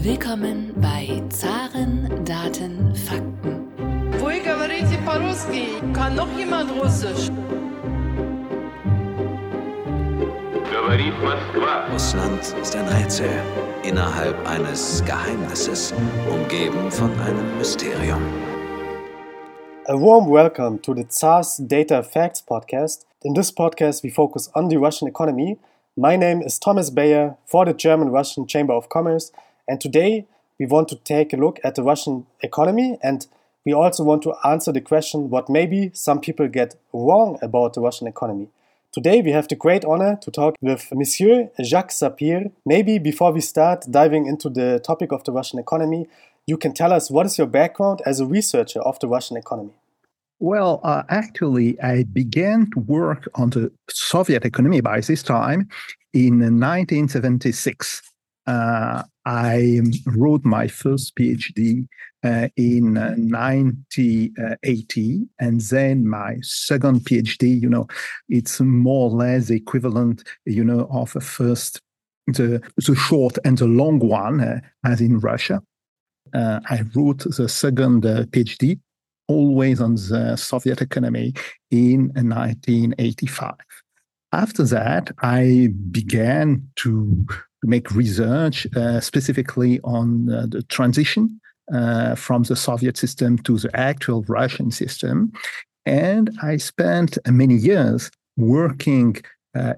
Willkommen 0.00 0.72
bei 0.80 1.22
Zaren, 1.28 2.08
Daten, 2.24 2.94
Fakten. 2.94 3.68
Вы 4.18 4.40
говорите 4.40 4.96
по-русски? 5.04 5.66
Kann 5.92 6.16
noch 6.16 6.28
jemand 6.38 6.70
Russisch? 6.80 7.30
Говорит 10.72 11.12
Москва. 11.22 11.86
Russland 11.92 12.40
ist 12.62 12.74
ein 12.74 12.88
Rätsel 12.88 13.28
innerhalb 13.82 14.34
eines 14.48 15.04
Geheimnisses, 15.04 15.92
umgeben 16.30 16.90
von 16.90 17.10
einem 17.20 17.58
Mysterium. 17.58 18.22
A 19.88 19.94
warm 19.94 20.30
welcome 20.30 20.80
to 20.80 20.94
the 20.94 21.04
ZAR's 21.06 21.58
Data 21.58 22.02
Facts 22.02 22.40
podcast. 22.40 23.04
In 23.24 23.34
this 23.34 23.52
podcast, 23.52 24.02
we 24.02 24.10
focus 24.10 24.50
on 24.54 24.70
the 24.70 24.78
Russian 24.78 25.06
economy. 25.06 25.58
My 25.98 26.16
name 26.16 26.40
is 26.40 26.58
Thomas 26.58 26.90
Bayer 26.90 27.36
for 27.44 27.66
the 27.66 27.74
German 27.74 28.10
Russian 28.10 28.46
Chamber 28.46 28.72
of 28.72 28.88
Commerce, 28.88 29.32
and 29.71 29.79
today 29.79 30.27
we 30.59 30.65
want 30.65 30.89
to 30.89 30.97
take 30.97 31.31
a 31.31 31.37
look 31.37 31.57
at 31.63 31.75
the 31.75 31.81
Russian 31.81 32.25
economy 32.41 32.99
and 33.01 33.25
we 33.65 33.71
also 33.71 34.03
want 34.03 34.21
to 34.23 34.33
answer 34.43 34.73
the 34.73 34.81
question 34.81 35.29
what 35.29 35.47
maybe 35.47 35.91
some 35.93 36.19
people 36.19 36.49
get 36.49 36.75
wrong 36.91 37.39
about 37.41 37.73
the 37.73 37.79
Russian 37.79 38.05
economy. 38.05 38.49
Today 38.91 39.21
we 39.21 39.31
have 39.31 39.47
the 39.47 39.55
great 39.55 39.85
honor 39.85 40.17
to 40.23 40.29
talk 40.29 40.55
with 40.59 40.89
Monsieur 40.91 41.49
Jacques 41.63 41.91
Sapir. 41.91 42.51
Maybe 42.65 42.99
before 42.99 43.31
we 43.31 43.39
start 43.39 43.85
diving 43.89 44.25
into 44.25 44.49
the 44.49 44.81
topic 44.83 45.13
of 45.13 45.23
the 45.23 45.31
Russian 45.31 45.57
economy, 45.57 46.05
you 46.45 46.57
can 46.57 46.73
tell 46.73 46.91
us 46.91 47.09
what 47.09 47.25
is 47.25 47.37
your 47.37 47.47
background 47.47 48.01
as 48.05 48.19
a 48.19 48.25
researcher 48.25 48.81
of 48.81 48.99
the 48.99 49.07
Russian 49.07 49.37
economy? 49.37 49.71
Well, 50.39 50.81
uh, 50.83 51.03
actually, 51.07 51.79
I 51.79 52.03
began 52.03 52.69
to 52.71 52.81
work 52.81 53.29
on 53.35 53.51
the 53.51 53.71
Soviet 53.89 54.43
economy 54.43 54.81
by 54.81 54.99
this 54.99 55.23
time 55.23 55.69
in 56.13 56.39
1976. 56.39 58.10
Uh, 58.51 59.03
I 59.25 59.81
wrote 60.05 60.43
my 60.43 60.67
first 60.67 61.15
PhD 61.15 61.87
uh, 62.21 62.49
in 62.57 62.95
1980, 62.95 65.21
and 65.39 65.61
then 65.61 66.05
my 66.05 66.35
second 66.41 66.99
PhD. 67.01 67.61
You 67.61 67.69
know, 67.69 67.87
it's 68.27 68.59
more 68.59 69.09
or 69.09 69.15
less 69.15 69.49
equivalent, 69.49 70.27
you 70.45 70.65
know, 70.65 70.89
of 70.91 71.15
a 71.15 71.21
first, 71.21 71.79
the 72.27 72.61
the 72.75 72.95
short 72.95 73.37
and 73.45 73.57
the 73.57 73.67
long 73.67 73.99
one, 73.99 74.41
uh, 74.41 74.59
as 74.83 74.99
in 74.99 75.19
Russia. 75.19 75.63
Uh, 76.33 76.59
I 76.69 76.81
wrote 76.93 77.19
the 77.19 77.47
second 77.47 78.05
uh, 78.05 78.23
PhD, 78.33 78.81
always 79.29 79.79
on 79.79 79.95
the 79.95 80.35
Soviet 80.35 80.81
economy, 80.81 81.35
in 81.69 82.11
1985. 82.15 83.53
After 84.33 84.63
that, 84.63 85.11
I 85.21 85.69
began 85.91 86.69
to 86.77 87.27
make 87.63 87.91
research 87.91 88.67
uh, 88.75 88.99
specifically 88.99 89.79
on 89.83 90.31
uh, 90.31 90.45
the 90.49 90.63
transition 90.63 91.39
uh, 91.73 92.15
from 92.15 92.43
the 92.43 92.55
Soviet 92.55 92.97
system 92.97 93.37
to 93.39 93.57
the 93.57 93.69
actual 93.75 94.23
Russian 94.23 94.71
system. 94.71 95.31
And 95.85 96.29
I 96.41 96.57
spent 96.57 97.17
many 97.27 97.55
years 97.55 98.11
working 98.37 99.17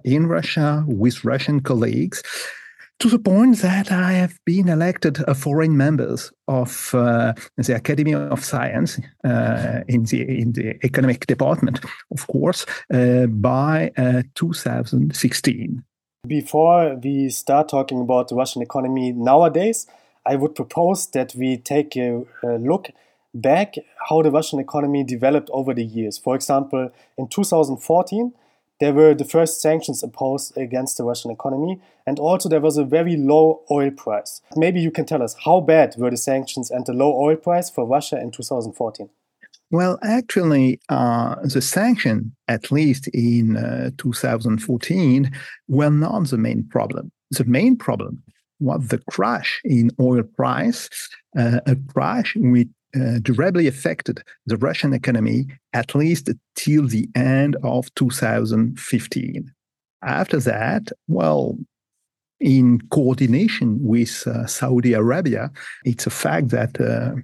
in 0.04 0.28
Russia 0.28 0.84
with 0.88 1.26
Russian 1.26 1.60
colleagues 1.60 2.22
to 3.00 3.10
the 3.10 3.20
point 3.20 3.58
that 3.58 3.92
I 3.92 4.14
have 4.14 4.40
been 4.46 4.70
elected 4.70 5.20
a 5.28 5.36
foreign 5.36 5.76
member 5.76 6.16
of 6.48 6.94
uh, 6.94 7.34
the 7.58 7.76
Academy 7.76 8.14
of 8.14 8.46
Science 8.46 9.00
uh, 9.26 9.82
in 9.88 10.06
the 10.06 10.22
in 10.22 10.54
the 10.54 10.80
economic 10.86 11.26
department, 11.28 11.82
of 12.12 12.28
course, 12.28 12.66
uh, 12.94 13.26
by 13.28 13.92
uh, 13.98 14.24
2016. 14.36 15.84
Before 16.26 16.96
we 16.96 17.30
start 17.32 17.68
talking 17.68 18.00
about 18.00 18.30
the 18.30 18.36
Russian 18.36 18.62
economy 18.62 19.12
nowadays, 19.12 19.88
I 20.26 20.38
would 20.38 20.56
propose 20.56 21.06
that 21.08 21.36
we 21.36 21.58
take 21.58 21.98
a, 21.98 22.24
a 22.42 22.58
look 22.58 22.92
back 23.34 23.76
how 24.08 24.22
the 24.22 24.32
Russian 24.32 24.60
economy 24.60 25.04
developed 25.04 25.50
over 25.52 25.74
the 25.74 25.84
years. 25.84 26.18
For 26.18 26.34
example, 26.34 26.94
in 27.18 27.28
2014 27.28 28.32
there 28.80 28.94
were 28.94 29.14
the 29.14 29.26
first 29.26 29.62
sanctions 29.62 30.02
imposed 30.02 30.58
against 30.58 30.96
the 30.96 31.04
Russian 31.04 31.30
economy, 31.30 31.82
and 32.08 32.20
also 32.20 32.48
there 32.48 32.62
was 32.62 32.78
a 32.78 32.86
very 32.86 33.18
low 33.18 33.62
oil 33.70 33.92
price. 33.92 34.42
Maybe 34.56 34.80
you 34.80 34.92
can 34.92 35.06
tell 35.06 35.22
us 35.22 35.36
how 35.44 35.60
bad 35.60 35.96
were 35.98 36.10
the 36.10 36.16
sanctions 36.16 36.72
and 36.72 36.86
the 36.86 36.94
low 36.94 37.14
oil 37.14 37.36
price 37.36 37.70
for 37.70 37.86
Russia 37.86 38.18
in 38.18 38.32
2014? 38.32 39.10
Well, 39.74 39.98
actually, 40.04 40.80
uh, 40.90 41.34
the 41.42 41.60
sanction, 41.60 42.36
at 42.48 42.72
least 42.72 43.08
in 43.08 43.58
uh, 43.58 43.90
2014, 43.98 45.32
were 45.68 45.90
not 45.90 46.28
the 46.28 46.38
main 46.38 46.64
problem. 46.70 47.12
The 47.32 47.46
main 47.46 47.76
problem 47.76 48.22
was 48.60 48.90
the 48.90 49.00
crash 49.10 49.60
in 49.64 49.90
oil 50.00 50.22
price, 50.22 50.90
uh, 51.36 51.62
a 51.66 51.76
crash 51.92 52.36
which 52.36 52.68
uh, 52.96 53.18
durably 53.24 53.66
affected 53.66 54.22
the 54.46 54.58
Russian 54.58 54.94
economy 54.94 55.48
at 55.74 55.96
least 55.96 56.30
till 56.56 56.88
the 56.88 57.10
end 57.16 57.58
of 57.64 57.92
2015. 57.96 59.52
After 60.04 60.40
that, 60.40 60.92
well, 61.08 61.58
in 62.40 62.80
coordination 62.92 63.80
with 63.82 64.28
uh, 64.28 64.46
Saudi 64.46 64.94
Arabia, 64.94 65.50
it's 65.84 66.06
a 66.06 66.12
fact 66.12 66.50
that 66.50 66.80
uh, 66.80 67.16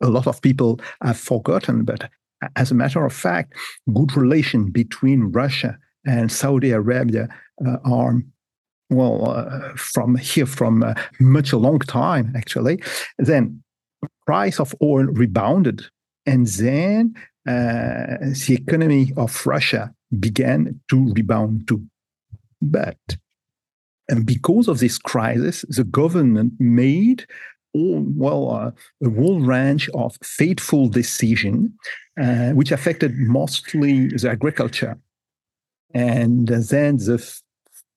a 0.00 0.08
lot 0.08 0.26
of 0.26 0.40
people 0.42 0.80
have 1.02 1.18
forgotten, 1.18 1.84
but 1.84 2.10
as 2.56 2.70
a 2.70 2.74
matter 2.74 3.04
of 3.04 3.12
fact, 3.12 3.54
good 3.92 4.16
relation 4.16 4.70
between 4.70 5.32
Russia 5.32 5.78
and 6.06 6.32
Saudi 6.32 6.70
Arabia 6.70 7.28
uh, 7.66 7.76
are 7.84 8.22
well 8.88 9.30
uh, 9.30 9.74
from 9.76 10.16
here 10.16 10.46
from 10.46 10.82
uh, 10.82 10.94
much 11.20 11.52
a 11.52 11.58
long 11.58 11.78
time 11.80 12.32
actually. 12.36 12.82
Then 13.18 13.62
price 14.26 14.58
of 14.58 14.74
oil 14.82 15.04
rebounded, 15.04 15.82
and 16.26 16.46
then 16.46 17.14
uh, 17.46 18.16
the 18.46 18.58
economy 18.60 19.12
of 19.16 19.46
Russia 19.46 19.92
began 20.18 20.80
to 20.90 21.12
rebound 21.12 21.68
too. 21.68 21.84
But 22.62 22.98
and 24.08 24.26
because 24.26 24.66
of 24.66 24.80
this 24.80 24.98
crisis, 24.98 25.64
the 25.68 25.84
government 25.84 26.54
made 26.58 27.26
all, 27.74 28.04
well 28.16 28.50
uh, 28.50 28.70
a 29.06 29.10
whole 29.10 29.40
range 29.40 29.88
of 29.94 30.16
fateful 30.22 30.88
decision, 30.88 31.74
uh, 32.20 32.50
which 32.50 32.72
affected 32.72 33.16
mostly 33.16 34.08
the 34.08 34.30
agriculture, 34.30 34.98
and 35.94 36.48
then 36.48 36.96
the 36.96 37.18
f- 37.20 37.42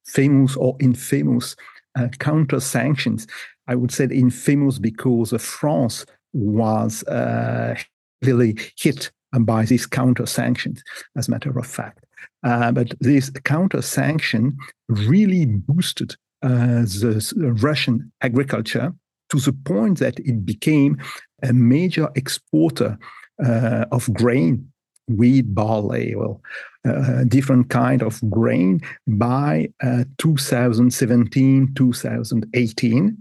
famous 0.05 0.55
or 0.55 0.75
infamous 0.79 1.55
uh, 1.95 2.07
counter 2.19 2.59
sanctions 2.59 3.27
I 3.67 3.75
would 3.75 3.91
say 3.91 4.05
infamous 4.05 4.79
because 4.79 5.33
France 5.41 6.05
was 6.33 7.03
uh, 7.03 7.75
heavily 8.21 8.57
hit 8.77 9.11
by 9.41 9.65
these 9.65 9.85
counter 9.85 10.25
sanctions, 10.25 10.83
as 11.17 11.27
a 11.27 11.31
matter 11.31 11.57
of 11.57 11.65
fact. 11.65 12.05
Uh, 12.43 12.71
but 12.71 12.93
this 12.99 13.29
counter 13.45 13.81
sanction 13.81 14.57
really 14.89 15.45
boosted 15.45 16.15
uh, 16.41 16.81
the 16.81 17.55
Russian 17.61 18.11
agriculture 18.21 18.93
to 19.33 19.39
the 19.39 19.53
point 19.53 19.99
that 19.99 20.19
it 20.19 20.45
became 20.45 20.97
a 21.41 21.51
major 21.51 22.09
exporter 22.15 22.97
uh, 23.43 23.85
of 23.91 24.13
grain, 24.13 24.71
wheat, 25.07 25.53
barley, 25.53 26.15
well, 26.15 26.41
uh, 26.87 27.23
different 27.25 27.69
kind 27.69 28.01
of 28.01 28.21
grain 28.29 28.79
by 29.07 29.67
uh, 29.81 30.03
2017, 30.17 31.73
2018 31.75 33.17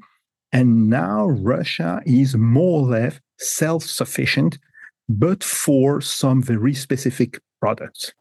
and 0.53 0.91
now 0.91 1.27
Russia 1.28 2.03
is 2.05 2.37
more 2.37 2.83
or 2.83 2.89
less 2.89 3.21
self 3.39 3.84
sufficient, 3.84 4.59
but 5.09 5.43
for 5.43 6.00
some 6.00 6.43
very 6.43 6.75
specific 6.75 7.41
products. 7.61 8.12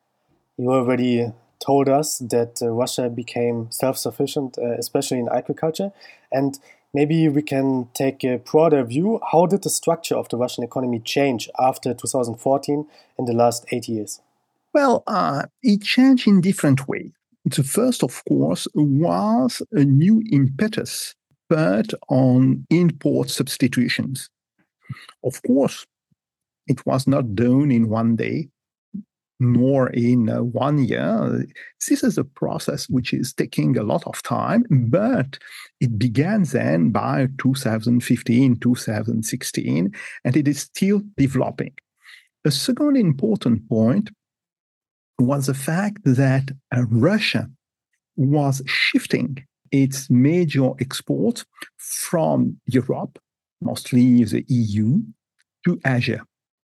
You 0.58 0.72
already 0.72 1.34
told 1.60 1.90
us 1.90 2.20
that 2.20 2.62
uh, 2.62 2.70
Russia 2.70 3.10
became 3.10 3.70
self 3.72 3.98
sufficient, 3.98 4.58
uh, 4.58 4.78
especially 4.78 5.20
in 5.20 5.30
agriculture. 5.30 5.92
And 6.32 6.58
maybe 6.94 7.28
we 7.30 7.42
can 7.42 7.88
take 7.94 8.24
a 8.24 8.38
broader 8.38 8.84
view. 8.84 9.20
How 9.32 9.46
did 9.46 9.64
the 9.64 9.70
structure 9.70 10.16
of 10.16 10.30
the 10.30 10.38
Russian 10.38 10.64
economy 10.64 11.00
change 11.00 11.50
after 11.60 11.94
2014 11.94 12.86
in 13.18 13.26
the 13.26 13.34
last 13.34 13.66
eight 13.72 13.88
years? 13.88 14.22
Well, 14.74 15.04
uh, 15.08 15.44
it 15.64 15.82
changed 15.82 16.28
in 16.28 16.42
different 16.42 16.88
ways. 16.88 17.12
The 17.44 17.64
first, 17.64 18.04
of 18.04 18.24
course, 18.26 18.68
was 18.76 19.62
a 19.72 19.84
new 19.84 20.22
impetus 20.32 21.16
but 21.52 21.94
on 22.08 22.66
import 22.70 23.30
substitutions. 23.30 24.30
Of 25.22 25.42
course, 25.44 25.86
it 26.66 26.86
was 26.86 27.08
not 27.08 27.36
done 27.36 27.72
in 27.72 27.90
one 27.90 28.16
day, 28.16 28.48
nor 29.42 29.90
in 29.90 30.30
uh, 30.30 30.44
one 30.44 30.86
year. 30.86 31.46
This 31.90 32.04
is 32.04 32.18
a 32.18 32.24
process 32.24 32.88
which 32.88 33.12
is 33.12 33.34
taking 33.34 33.76
a 33.76 33.84
lot 33.84 34.04
of 34.06 34.22
time, 34.22 34.66
but 34.70 35.40
it 35.80 35.98
began 35.98 36.44
then 36.44 36.92
by 36.92 37.28
2015, 37.40 38.60
2016, 38.60 39.92
and 40.24 40.38
it 40.38 40.48
is 40.48 40.62
still 40.62 41.02
developing. 41.18 41.74
A 42.46 42.52
second 42.52 42.98
important 42.98 43.68
point 43.68 44.12
was 45.18 45.48
the 45.48 45.56
fact 45.56 45.98
that 46.06 46.52
uh, 46.76 46.84
Russia 46.90 47.50
was 48.16 48.62
shifting 48.68 49.44
its 49.72 50.08
major 50.10 50.70
export 50.80 51.46
from 51.78 52.60
Europe, 52.68 53.18
mostly 53.60 54.24
the 54.24 54.46
EU, 54.48 55.02
to 55.66 55.80
Asia. 55.84 56.24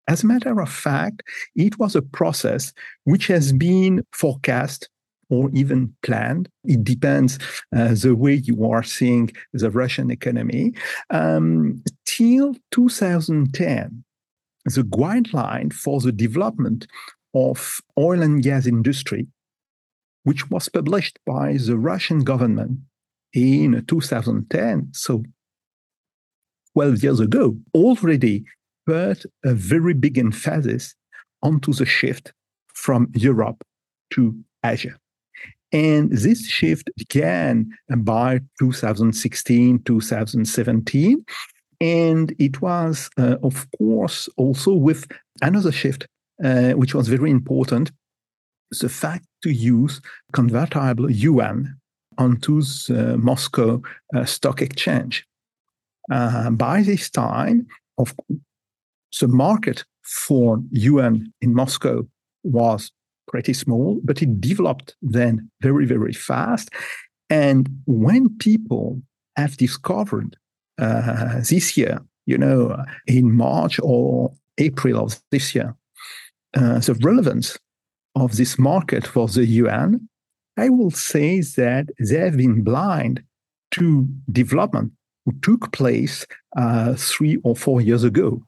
As 0.08 0.23
a 0.23 0.26
matter 0.26 0.61
of 0.61 0.70
fact, 0.70 1.23
it 1.55 1.79
was 1.79 1.97
a 1.97 2.03
process 2.03 2.73
which 3.05 3.26
has 3.26 3.53
been 3.53 4.05
forecast 4.12 4.88
or 5.29 5.50
even 5.53 5.93
planned. 6.03 6.49
It 6.64 6.85
depends 6.85 7.38
uh, 7.75 7.94
the 7.94 8.14
way 8.14 8.35
you 8.35 8.70
are 8.70 8.82
seeing 8.82 9.31
the 9.53 9.70
Russian 9.70 10.11
economy. 10.11 10.75
Um, 11.11 11.82
till 12.05 12.55
2010, 12.70 14.05
the 14.64 14.82
guideline 14.82 15.73
for 15.73 16.00
the 16.00 16.12
development 16.12 16.87
of 17.35 17.81
oil 17.99 18.23
and 18.23 18.43
gas 18.43 18.67
industry, 18.67 19.26
which 20.23 20.50
was 20.50 20.69
published 20.69 21.19
by 21.26 21.55
the 21.55 21.76
Russian 21.76 22.20
government 22.20 22.79
in 23.32 23.85
2010, 23.87 24.88
so 24.93 25.23
12 26.75 27.03
years 27.03 27.20
ago, 27.20 27.56
already 27.75 28.44
put 28.86 29.24
a 29.44 29.54
very 29.54 29.94
big 29.94 30.18
emphasis 30.18 30.94
onto 31.42 31.72
the 31.72 31.86
shift 31.86 32.32
from 32.74 33.08
Europe 33.14 33.62
to 34.10 34.34
Asia. 34.64 34.96
And 35.72 36.10
this 36.12 36.46
shift 36.46 36.90
began 36.96 37.70
by 37.98 38.40
2016, 38.58 39.82
2017. 39.82 41.24
And 41.80 42.34
it 42.38 42.62
was, 42.62 43.10
uh, 43.18 43.36
of 43.42 43.66
course, 43.76 44.28
also 44.36 44.72
with 44.72 45.06
another 45.42 45.72
shift, 45.72 46.06
uh, 46.42 46.72
which 46.72 46.94
was 46.94 47.08
very 47.08 47.30
important 47.30 47.90
the 48.70 48.88
fact 48.88 49.26
to 49.42 49.50
use 49.50 50.00
convertible 50.32 51.10
yuan 51.10 51.76
onto 52.18 52.62
the 52.62 53.16
Moscow 53.18 53.82
uh, 54.14 54.24
Stock 54.24 54.62
Exchange. 54.62 55.26
Uh, 56.10 56.50
by 56.50 56.82
this 56.82 57.10
time, 57.10 57.66
of 57.98 58.14
the 59.20 59.28
market 59.28 59.84
for 60.02 60.62
yuan 60.70 61.32
in 61.40 61.54
Moscow 61.54 62.06
was 62.42 62.92
pretty 63.28 63.52
small, 63.52 64.00
but 64.04 64.22
it 64.22 64.40
developed 64.40 64.94
then 65.02 65.50
very, 65.60 65.86
very 65.86 66.12
fast. 66.12 66.70
And 67.28 67.68
when 67.86 68.36
people 68.38 69.02
have 69.36 69.56
discovered 69.56 70.36
uh, 70.78 71.40
this 71.48 71.76
year, 71.76 72.00
you 72.26 72.38
know, 72.38 72.84
in 73.06 73.36
March 73.36 73.80
or 73.82 74.32
April 74.58 74.98
of 74.98 75.19
this 75.30 75.54
year, 75.54 75.74
uh, 76.56 76.78
the 76.78 76.94
relevance 77.02 77.58
of 78.14 78.36
this 78.36 78.58
market 78.58 79.06
for 79.06 79.28
the 79.28 79.44
yuan, 79.44 80.08
I 80.56 80.69
will 80.70 80.90
say 80.90 81.40
that 81.40 81.90
they 81.98 82.19
have 82.19 82.36
been 82.36 82.62
blind 82.62 83.22
to 83.72 84.08
development 84.32 84.92
who 85.24 85.32
took 85.42 85.72
place 85.72 86.24
uh, 86.56 86.94
three 86.94 87.38
or 87.44 87.56
four 87.56 87.80
years 87.80 88.04
ago. 88.04 88.42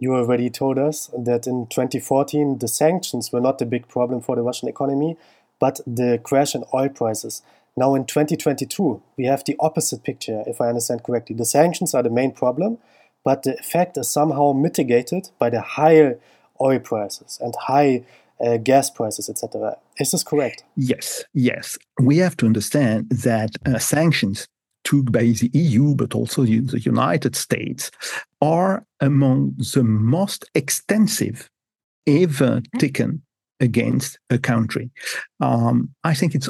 You 0.00 0.14
already 0.14 0.48
told 0.48 0.78
us 0.78 1.10
that 1.18 1.48
in 1.48 1.66
2014 1.66 2.58
the 2.58 2.68
sanctions 2.68 3.32
were 3.32 3.40
not 3.40 3.58
the 3.58 3.66
big 3.66 3.88
problem 3.88 4.20
for 4.20 4.36
the 4.36 4.42
Russian 4.42 4.68
economy, 4.68 5.16
but 5.58 5.80
the 5.86 6.20
crash 6.22 6.54
in 6.54 6.64
oil 6.72 6.88
prices. 6.88 7.42
Now 7.76 7.96
in 7.96 8.04
2022, 8.04 9.02
we 9.16 9.24
have 9.24 9.42
the 9.44 9.56
opposite 9.58 10.04
picture, 10.04 10.44
if 10.46 10.60
I 10.60 10.68
understand 10.68 11.02
correctly. 11.02 11.34
The 11.34 11.44
sanctions 11.44 11.94
are 11.94 12.04
the 12.04 12.10
main 12.10 12.30
problem, 12.30 12.78
but 13.24 13.42
the 13.42 13.58
effect 13.58 13.98
is 13.98 14.08
somehow 14.08 14.52
mitigated 14.52 15.30
by 15.40 15.50
the 15.50 15.60
higher 15.60 16.20
oil 16.60 16.78
prices 16.78 17.36
and 17.42 17.56
high 17.56 18.04
uh, 18.40 18.56
gas 18.58 18.90
prices, 18.90 19.28
etc. 19.28 19.78
Is 19.98 20.12
this 20.12 20.22
correct? 20.22 20.62
Yes, 20.76 21.24
yes. 21.34 21.76
We 22.00 22.18
have 22.18 22.36
to 22.36 22.46
understand 22.46 23.10
that 23.10 23.50
uh, 23.66 23.78
sanctions 23.78 24.46
took 24.88 25.12
by 25.12 25.24
the 25.40 25.50
EU, 25.52 25.94
but 25.94 26.14
also 26.14 26.44
the 26.44 26.80
United 26.80 27.36
States, 27.36 27.90
are 28.40 28.86
among 29.00 29.54
the 29.74 29.84
most 29.84 30.48
extensive 30.54 31.50
ever 32.06 32.62
taken 32.78 33.22
against 33.60 34.18
a 34.30 34.38
country. 34.38 34.90
Um, 35.40 35.90
I 36.04 36.14
think 36.14 36.34
it's 36.34 36.48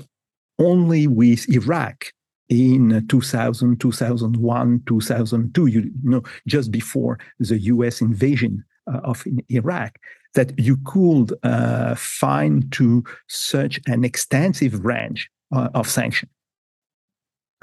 only 0.61 1.09
with 1.09 1.49
Iraq 1.49 2.13
in 2.49 3.07
2000, 3.09 3.81
2001, 3.81 4.83
2002, 4.87 5.67
you 5.67 5.91
know, 6.05 6.23
just 6.47 6.71
before 6.71 7.19
the 7.41 7.59
US 7.59 8.01
invasion 8.01 8.65
uh, 8.87 9.01
of 9.03 9.25
Iraq, 9.49 9.99
that 10.35 10.57
you 10.59 10.77
could 10.85 11.33
uh, 11.43 11.97
find 11.97 12.71
to 12.73 13.03
such 13.27 13.81
an 13.87 14.05
extensive 14.05 14.85
range 14.85 15.29
uh, 15.53 15.71
of 15.75 15.89
sanctions. 15.89 16.31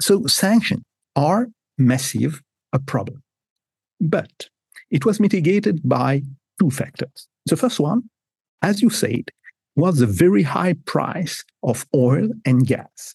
So 0.00 0.26
sanctions 0.26 0.82
are 1.14 1.48
massive 1.78 2.42
a 2.72 2.78
problem. 2.78 3.22
But 4.00 4.48
it 4.90 5.04
was 5.06 5.20
mitigated 5.20 5.80
by 5.88 6.22
two 6.60 6.70
factors. 6.70 7.28
The 7.46 7.56
first 7.56 7.80
one, 7.80 8.08
as 8.62 8.82
you 8.82 8.90
said, 8.90 9.30
was 9.74 9.98
the 9.98 10.06
very 10.06 10.42
high 10.42 10.74
price 10.86 11.44
of 11.62 11.86
oil 11.94 12.30
and 12.44 12.66
gas. 12.66 13.14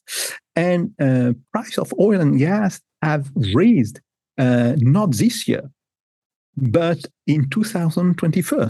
And 0.55 0.93
uh, 0.99 1.33
price 1.51 1.77
of 1.77 1.93
oil 1.99 2.21
and 2.21 2.37
gas 2.37 2.81
have 3.01 3.31
raised 3.53 3.99
uh, 4.37 4.73
not 4.77 5.15
this 5.15 5.47
year, 5.47 5.69
but 6.55 6.99
in 7.27 7.49
2021, 7.49 8.69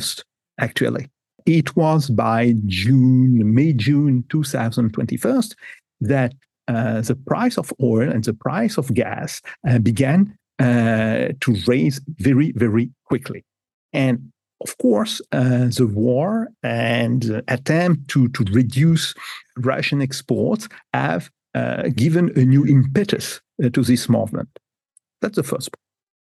actually. 0.59 1.09
It 1.45 1.75
was 1.75 2.09
by 2.09 2.53
June, 2.67 3.53
May, 3.53 3.73
June 3.73 4.23
2021 4.29 5.43
that 6.01 6.33
uh, 6.67 7.01
the 7.01 7.15
price 7.15 7.57
of 7.57 7.73
oil 7.81 8.09
and 8.09 8.23
the 8.23 8.33
price 8.33 8.77
of 8.77 8.93
gas 8.93 9.41
uh, 9.67 9.79
began 9.79 10.37
uh, 10.59 11.29
to 11.39 11.55
raise 11.67 12.01
very, 12.17 12.51
very 12.53 12.89
quickly. 13.05 13.43
And 13.93 14.31
of 14.61 14.77
course, 14.77 15.21
uh, 15.31 15.69
the 15.75 15.89
war 15.91 16.49
and 16.61 17.23
the 17.23 17.43
attempt 17.47 18.09
to, 18.09 18.27
to 18.29 18.43
reduce 18.51 19.15
Russian 19.57 20.01
exports 20.01 20.69
have 20.93 21.31
uh, 21.55 21.89
given 21.95 22.31
a 22.37 22.45
new 22.45 22.65
impetus 22.65 23.41
to 23.73 23.81
this 23.83 24.07
movement. 24.07 24.49
That's 25.21 25.35
the 25.35 25.43
first 25.43 25.71
point. 25.71 25.81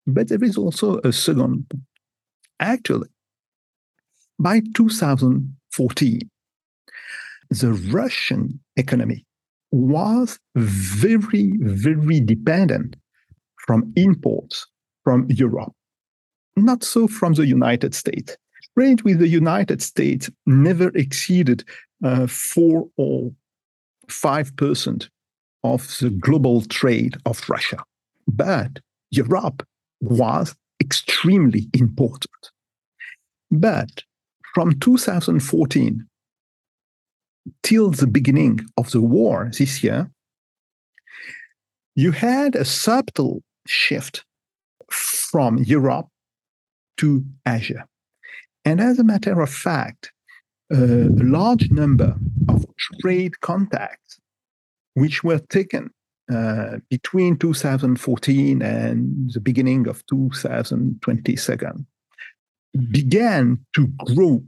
But 0.06 0.28
there 0.28 0.44
is 0.44 0.56
also 0.56 0.98
a 0.98 1.12
second 1.12 1.66
point. 1.70 1.82
Actually, 2.60 3.08
by 4.38 4.62
2014, 4.74 6.20
the 7.50 7.72
Russian 7.72 8.60
economy 8.76 9.25
was 9.76 10.38
very, 10.54 11.52
very 11.58 12.20
dependent 12.20 12.96
from 13.66 13.92
imports 13.96 14.66
from 15.04 15.26
Europe, 15.28 15.72
not 16.56 16.82
so 16.82 17.06
from 17.06 17.34
the 17.34 17.46
United 17.46 17.94
States. 17.94 18.36
Trade 18.76 19.02
with 19.02 19.18
the 19.18 19.28
United 19.28 19.82
States 19.82 20.30
never 20.46 20.88
exceeded 20.88 21.64
uh, 22.04 22.26
4 22.26 22.88
or 22.96 23.32
5% 24.08 25.08
of 25.64 25.98
the 26.00 26.10
global 26.10 26.62
trade 26.62 27.16
of 27.26 27.48
Russia. 27.48 27.78
But 28.26 28.80
Europe 29.10 29.66
was 30.00 30.54
extremely 30.80 31.68
important. 31.72 32.50
But 33.50 34.02
from 34.54 34.78
2014 34.80 36.06
till 37.62 37.90
the 37.90 38.06
beginning 38.06 38.60
of 38.76 38.90
the 38.90 39.00
war 39.00 39.50
this 39.58 39.82
year, 39.82 40.10
you 41.94 42.12
had 42.12 42.54
a 42.54 42.64
subtle 42.64 43.42
shift 43.66 44.24
from 44.90 45.58
Europe 45.58 46.08
to 46.98 47.24
Asia. 47.46 47.86
And 48.64 48.80
as 48.80 48.98
a 48.98 49.04
matter 49.04 49.40
of 49.40 49.50
fact, 49.50 50.12
a 50.72 50.76
large 50.76 51.70
number 51.70 52.16
of 52.48 52.66
trade 53.00 53.40
contacts 53.40 54.18
which 54.94 55.22
were 55.22 55.38
taken 55.38 55.90
uh, 56.32 56.78
between 56.90 57.36
2014 57.36 58.62
and 58.62 59.30
the 59.32 59.40
beginning 59.40 59.86
of 59.86 60.04
2022 60.06 61.86
began 62.90 63.58
to 63.74 63.86
grow 64.04 64.42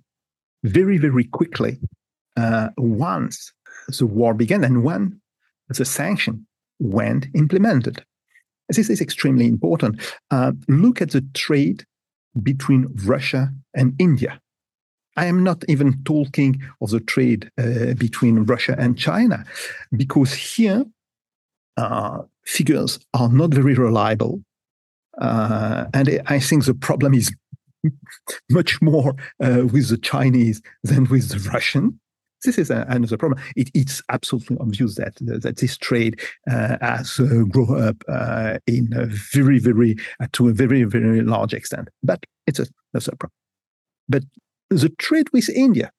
very, 0.64 0.98
very 0.98 1.24
quickly 1.24 1.78
uh, 2.38 2.68
once 2.76 3.52
the 3.98 4.06
war 4.06 4.34
began 4.34 4.64
and 4.64 4.84
when 4.84 5.20
the 5.68 5.84
sanction 5.84 6.46
went 6.78 7.26
implemented. 7.34 8.04
This 8.68 8.90
is 8.90 9.00
extremely 9.00 9.46
important. 9.46 10.00
Uh, 10.30 10.52
look 10.68 11.00
at 11.00 11.10
the 11.10 11.24
trade 11.34 11.84
between 12.42 12.86
Russia 13.04 13.50
and 13.74 13.94
India. 13.98 14.40
I 15.16 15.26
am 15.26 15.42
not 15.42 15.64
even 15.68 16.02
talking 16.04 16.62
of 16.80 16.90
the 16.90 17.00
trade 17.00 17.50
uh, 17.58 17.94
between 17.94 18.44
Russia 18.44 18.76
and 18.78 18.96
China, 18.96 19.44
because 19.96 20.32
here 20.32 20.84
uh, 21.76 22.18
figures 22.44 23.00
are 23.14 23.28
not 23.28 23.52
very 23.52 23.74
reliable. 23.74 24.42
Uh, 25.20 25.86
and 25.92 26.22
I 26.26 26.38
think 26.38 26.66
the 26.66 26.74
problem 26.74 27.14
is 27.14 27.34
much 28.50 28.80
more 28.80 29.16
uh, 29.42 29.62
with 29.72 29.88
the 29.88 29.98
Chinese 29.98 30.62
than 30.84 31.04
with 31.06 31.30
the 31.30 31.50
Russian. 31.50 31.98
This 32.44 32.58
is 32.58 32.70
a, 32.70 32.86
another 32.88 33.16
problem. 33.16 33.40
It, 33.56 33.70
it's 33.74 34.02
absolutely 34.08 34.56
obvious 34.60 34.94
that 34.96 35.16
that 35.20 35.56
this 35.56 35.76
trade 35.76 36.20
uh, 36.50 36.76
has 36.80 37.18
uh, 37.18 37.44
grown 37.48 37.82
up 37.82 37.96
uh, 38.08 38.58
in 38.66 38.92
a 38.94 39.06
very, 39.06 39.58
very 39.58 39.96
uh, 40.20 40.26
to 40.32 40.48
a 40.48 40.52
very, 40.52 40.84
very 40.84 41.22
large 41.22 41.54
extent. 41.54 41.88
But 42.02 42.24
it's 42.46 42.58
a, 42.58 42.66
another 42.94 43.16
problem. 43.16 43.36
But 44.08 44.24
the 44.70 44.90
trade 44.90 45.28
with 45.32 45.48
India, 45.50 45.90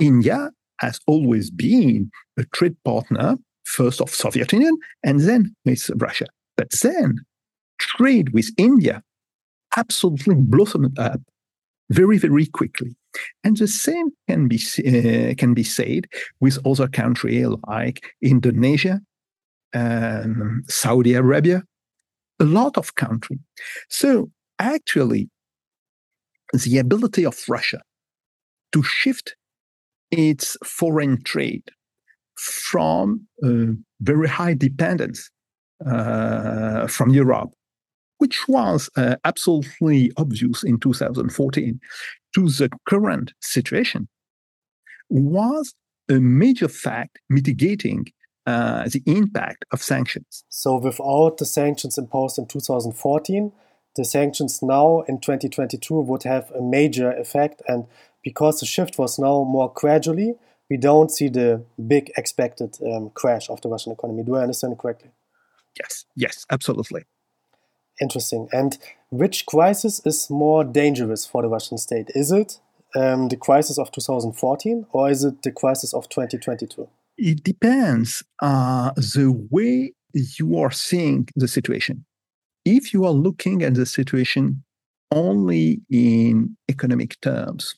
India 0.00 0.50
has 0.80 1.00
always 1.06 1.50
been 1.50 2.10
a 2.36 2.44
trade 2.44 2.76
partner 2.84 3.36
first 3.64 4.00
of 4.00 4.10
Soviet 4.10 4.52
Union 4.52 4.76
and 5.02 5.20
then 5.20 5.54
with 5.64 5.90
Russia. 5.96 6.26
But 6.56 6.68
then 6.82 7.18
trade 7.78 8.30
with 8.30 8.50
India 8.56 9.02
absolutely 9.76 10.34
blossomed 10.36 10.98
up 10.98 11.20
very, 11.90 12.18
very 12.18 12.46
quickly. 12.46 12.96
And 13.44 13.56
the 13.56 13.68
same 13.68 14.10
can 14.28 14.48
be 14.48 14.56
uh, 14.56 15.34
can 15.36 15.54
be 15.54 15.64
said 15.64 16.06
with 16.40 16.58
other 16.66 16.88
countries 16.88 17.48
like 17.66 18.04
Indonesia, 18.22 19.00
um, 19.74 20.62
Saudi 20.68 21.14
Arabia, 21.14 21.62
a 22.40 22.44
lot 22.44 22.76
of 22.76 22.94
countries. 22.94 23.40
So 23.88 24.30
actually, 24.58 25.28
the 26.52 26.78
ability 26.78 27.24
of 27.24 27.36
Russia 27.48 27.80
to 28.72 28.82
shift 28.82 29.36
its 30.10 30.56
foreign 30.64 31.22
trade 31.22 31.64
from 32.36 33.26
very 34.00 34.28
high 34.28 34.54
dependence 34.54 35.30
uh, 35.84 36.86
from 36.86 37.10
Europe 37.10 37.50
which 38.18 38.46
was 38.48 38.90
uh, 38.96 39.16
absolutely 39.24 40.12
obvious 40.16 40.62
in 40.62 40.78
2014, 40.78 41.80
to 42.34 42.48
the 42.48 42.70
current 42.88 43.32
situation, 43.40 44.08
was 45.08 45.74
a 46.08 46.14
major 46.14 46.68
fact 46.68 47.18
mitigating 47.28 48.06
uh, 48.46 48.88
the 48.88 49.02
impact 49.06 49.64
of 49.72 49.82
sanctions. 49.82 50.44
So, 50.48 50.76
without 50.78 51.36
the 51.38 51.44
sanctions 51.44 51.98
imposed 51.98 52.38
in 52.38 52.46
2014, 52.46 53.52
the 53.96 54.04
sanctions 54.04 54.62
now 54.62 55.00
in 55.02 55.20
2022 55.20 56.00
would 56.00 56.22
have 56.22 56.50
a 56.52 56.62
major 56.62 57.10
effect. 57.10 57.60
And 57.68 57.86
because 58.22 58.60
the 58.60 58.66
shift 58.66 58.98
was 58.98 59.18
now 59.18 59.44
more 59.44 59.72
gradually, 59.74 60.34
we 60.70 60.76
don't 60.76 61.10
see 61.10 61.28
the 61.28 61.64
big 61.86 62.10
expected 62.16 62.78
um, 62.86 63.10
crash 63.10 63.50
of 63.50 63.60
the 63.60 63.68
Russian 63.68 63.92
economy. 63.92 64.22
Do 64.22 64.36
I 64.36 64.42
understand 64.42 64.72
it 64.72 64.78
correctly? 64.78 65.10
Yes, 65.78 66.04
yes, 66.16 66.46
absolutely. 66.50 67.04
Interesting. 68.00 68.48
And 68.52 68.78
which 69.10 69.46
crisis 69.46 70.00
is 70.04 70.28
more 70.28 70.64
dangerous 70.64 71.26
for 71.26 71.42
the 71.42 71.48
Russian 71.48 71.78
state? 71.78 72.10
Is 72.14 72.30
it 72.30 72.60
um, 72.94 73.28
the 73.28 73.36
crisis 73.36 73.78
of 73.78 73.90
2014 73.90 74.86
or 74.92 75.10
is 75.10 75.24
it 75.24 75.42
the 75.42 75.52
crisis 75.52 75.94
of 75.94 76.08
2022? 76.08 76.88
It 77.16 77.42
depends 77.42 78.22
uh, 78.40 78.92
the 78.92 79.48
way 79.50 79.92
you 80.14 80.58
are 80.58 80.70
seeing 80.70 81.28
the 81.34 81.48
situation. 81.48 82.04
If 82.64 82.92
you 82.92 83.04
are 83.04 83.12
looking 83.12 83.62
at 83.62 83.74
the 83.74 83.86
situation 83.86 84.62
only 85.10 85.80
in 85.90 86.56
economic 86.68 87.20
terms, 87.20 87.74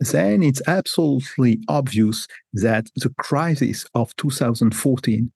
then 0.00 0.44
it's 0.44 0.62
absolutely 0.68 1.60
obvious 1.68 2.28
that 2.52 2.88
the 2.94 3.10
crisis 3.18 3.84
of 3.94 4.14
2014 4.16 5.32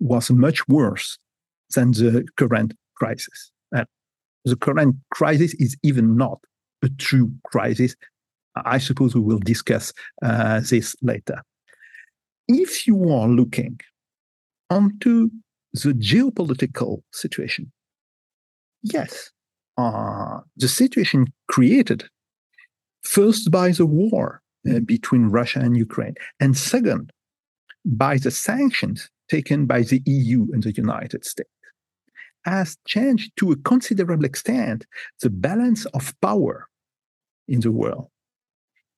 was 0.00 0.30
much 0.30 0.66
worse 0.66 1.16
than 1.74 1.92
the 1.92 2.26
current 2.36 2.74
crisis 2.96 3.52
the 4.44 4.56
current 4.56 4.96
crisis 5.12 5.54
is 5.54 5.76
even 5.82 6.16
not 6.16 6.38
a 6.82 6.88
true 6.88 7.32
crisis. 7.44 7.94
I 8.56 8.78
suppose 8.78 9.14
we 9.14 9.20
will 9.20 9.38
discuss 9.38 9.92
uh, 10.22 10.60
this 10.60 10.96
later. 11.02 11.42
If 12.48 12.86
you 12.86 13.10
are 13.10 13.28
looking 13.28 13.78
onto 14.68 15.30
the 15.72 15.92
geopolitical 15.92 17.02
situation, 17.12 17.70
yes, 18.82 19.30
uh, 19.78 20.40
the 20.56 20.68
situation 20.68 21.32
created 21.48 22.04
first 23.02 23.50
by 23.50 23.70
the 23.70 23.86
war 23.86 24.42
uh, 24.68 24.80
between 24.80 25.26
Russia 25.26 25.60
and 25.60 25.76
Ukraine, 25.76 26.14
and 26.40 26.56
second, 26.56 27.12
by 27.84 28.18
the 28.18 28.30
sanctions 28.30 29.08
taken 29.30 29.64
by 29.64 29.82
the 29.82 30.02
EU 30.06 30.48
and 30.52 30.62
the 30.62 30.72
United 30.72 31.24
States 31.24 31.50
has 32.44 32.76
changed 32.86 33.32
to 33.36 33.52
a 33.52 33.56
considerable 33.56 34.24
extent 34.24 34.86
the 35.20 35.30
balance 35.30 35.86
of 35.86 36.14
power 36.20 36.68
in 37.48 37.60
the 37.60 37.72
world. 37.72 38.08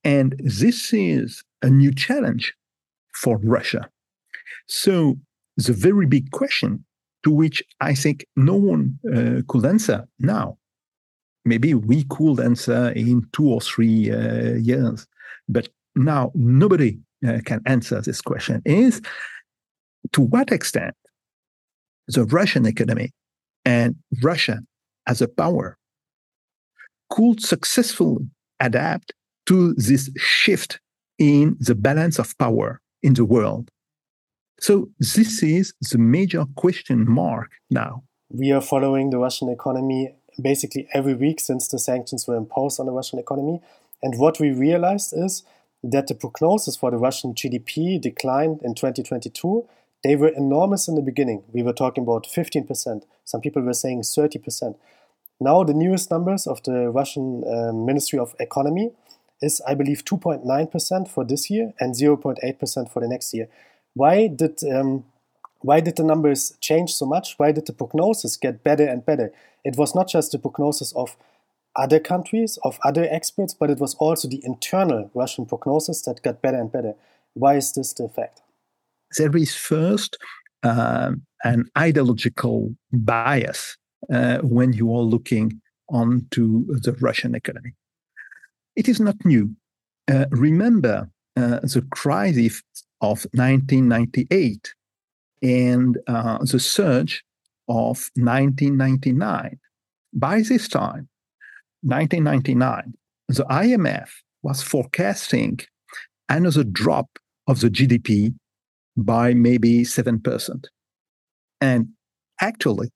And 0.03 0.35
this 0.39 0.93
is 0.93 1.43
a 1.61 1.69
new 1.69 1.93
challenge 1.93 2.53
for 3.15 3.37
Russia. 3.37 3.89
So, 4.67 5.17
the 5.57 5.73
very 5.73 6.07
big 6.07 6.31
question 6.31 6.83
to 7.23 7.31
which 7.31 7.63
I 7.79 7.93
think 7.93 8.25
no 8.35 8.55
one 8.55 8.99
uh, 9.07 9.41
could 9.47 9.65
answer 9.65 10.07
now, 10.19 10.57
maybe 11.45 11.73
we 11.73 12.03
could 12.05 12.39
answer 12.39 12.89
in 12.89 13.27
two 13.33 13.49
or 13.49 13.61
three 13.61 14.11
uh, 14.11 14.55
years, 14.55 15.07
but 15.47 15.69
now 15.95 16.31
nobody 16.33 16.99
uh, 17.25 17.39
can 17.45 17.61
answer 17.65 18.01
this 18.01 18.21
question 18.21 18.61
is 18.65 19.01
to 20.11 20.21
what 20.21 20.51
extent 20.51 20.95
the 22.07 22.25
Russian 22.25 22.65
economy 22.65 23.11
and 23.65 23.95
Russia 24.21 24.59
as 25.07 25.21
a 25.21 25.27
power 25.27 25.77
could 27.09 27.41
successfully 27.41 28.29
adapt 28.59 29.13
to 29.45 29.73
this 29.73 30.09
shift 30.17 30.79
in 31.19 31.55
the 31.59 31.75
balance 31.75 32.19
of 32.19 32.37
power 32.37 32.81
in 33.01 33.13
the 33.13 33.25
world. 33.25 33.69
So, 34.59 34.89
this 34.99 35.43
is 35.43 35.73
the 35.91 35.97
major 35.97 36.45
question 36.55 37.09
mark 37.09 37.51
now. 37.69 38.03
We 38.29 38.51
are 38.51 38.61
following 38.61 39.09
the 39.09 39.19
Russian 39.19 39.49
economy 39.49 40.15
basically 40.41 40.87
every 40.93 41.13
week 41.13 41.39
since 41.39 41.67
the 41.67 41.79
sanctions 41.79 42.27
were 42.27 42.35
imposed 42.35 42.79
on 42.79 42.85
the 42.85 42.91
Russian 42.91 43.19
economy. 43.19 43.61
And 44.01 44.17
what 44.17 44.39
we 44.39 44.51
realized 44.51 45.13
is 45.15 45.43
that 45.83 46.07
the 46.07 46.15
prognosis 46.15 46.75
for 46.75 46.91
the 46.91 46.97
Russian 46.97 47.33
GDP 47.33 47.99
declined 47.99 48.61
in 48.63 48.73
2022 48.73 49.67
they 50.03 50.15
were 50.15 50.29
enormous 50.29 50.87
in 50.87 50.95
the 50.95 51.01
beginning. 51.01 51.43
We 51.53 51.63
were 51.63 51.73
talking 51.73 52.03
about 52.03 52.25
15%. 52.25 53.03
Some 53.23 53.41
people 53.41 53.61
were 53.61 53.73
saying 53.73 54.01
30%. 54.01 54.75
Now, 55.39 55.63
the 55.63 55.73
newest 55.73 56.11
numbers 56.11 56.45
of 56.45 56.61
the 56.63 56.89
Russian 56.89 57.43
uh, 57.45 57.73
Ministry 57.73 58.19
of 58.19 58.35
Economy 58.39 58.91
is, 59.41 59.61
I 59.67 59.73
believe, 59.73 60.05
2.9% 60.05 61.07
for 61.09 61.25
this 61.25 61.49
year 61.49 61.73
and 61.79 61.95
0.8% 61.95 62.91
for 62.91 62.99
the 62.99 63.07
next 63.07 63.33
year. 63.33 63.47
Why 63.93 64.27
did 64.27 64.63
um, 64.63 65.05
why 65.59 65.79
did 65.79 65.95
the 65.95 66.03
numbers 66.03 66.57
change 66.59 66.93
so 66.93 67.05
much? 67.05 67.35
Why 67.37 67.53
did 67.53 67.67
the 67.67 67.73
prognosis 67.73 68.35
get 68.35 68.63
better 68.63 68.85
and 68.85 69.05
better? 69.05 69.31
It 69.63 69.77
was 69.77 69.95
not 69.95 70.09
just 70.09 70.33
the 70.33 70.39
prognosis 70.39 70.91
of 70.93 71.15
other 71.75 71.99
countries, 71.99 72.59
of 72.63 72.79
other 72.83 73.07
experts, 73.09 73.53
but 73.53 73.69
it 73.69 73.79
was 73.79 73.95
also 73.95 74.27
the 74.27 74.41
internal 74.43 75.09
Russian 75.13 75.45
prognosis 75.45 76.01
that 76.03 76.21
got 76.21 76.41
better 76.41 76.59
and 76.59 76.71
better. 76.71 76.95
Why 77.33 77.55
is 77.55 77.71
this 77.71 77.93
the 77.93 78.09
fact? 78.09 78.41
There 79.17 79.35
is 79.35 79.55
first 79.55 80.17
uh, 80.63 81.11
an 81.43 81.69
ideological 81.77 82.75
bias 82.91 83.77
uh, 84.11 84.37
when 84.39 84.73
you 84.73 84.93
are 84.93 85.01
looking 85.01 85.61
onto 85.89 86.65
the 86.79 86.93
Russian 86.93 87.35
economy. 87.35 87.73
It 88.75 88.87
is 88.87 88.99
not 88.99 89.15
new. 89.25 89.55
Uh, 90.11 90.25
remember 90.31 91.09
uh, 91.35 91.59
the 91.61 91.85
crisis 91.91 92.61
of 93.01 93.25
1998 93.33 94.73
and 95.41 95.97
uh, 96.07 96.39
the 96.39 96.59
surge 96.59 97.23
of 97.67 98.09
1999. 98.15 99.59
By 100.13 100.41
this 100.41 100.67
time, 100.67 101.09
1999, 101.81 102.93
the 103.27 103.43
IMF 103.45 104.09
was 104.41 104.61
forecasting 104.61 105.59
another 106.29 106.63
drop 106.63 107.19
of 107.47 107.59
the 107.59 107.69
GDP 107.69 108.33
by 108.95 109.33
maybe 109.33 109.83
7%. 109.83 110.65
And 111.61 111.89
actually, 112.41 112.89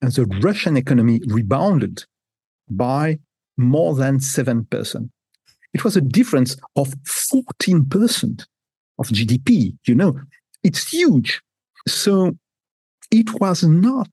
the 0.00 0.26
Russian 0.42 0.76
economy 0.76 1.20
rebounded 1.26 2.04
by 2.68 3.18
more 3.56 3.94
than 3.94 4.18
7%. 4.18 5.10
It 5.74 5.84
was 5.84 5.96
a 5.96 6.00
difference 6.00 6.56
of 6.76 6.94
14% 7.06 8.44
of 8.98 9.08
GDP. 9.08 9.76
You 9.86 9.94
know, 9.94 10.20
it's 10.62 10.90
huge. 10.90 11.40
So 11.88 12.36
it 13.10 13.40
was 13.40 13.62
not 13.62 14.08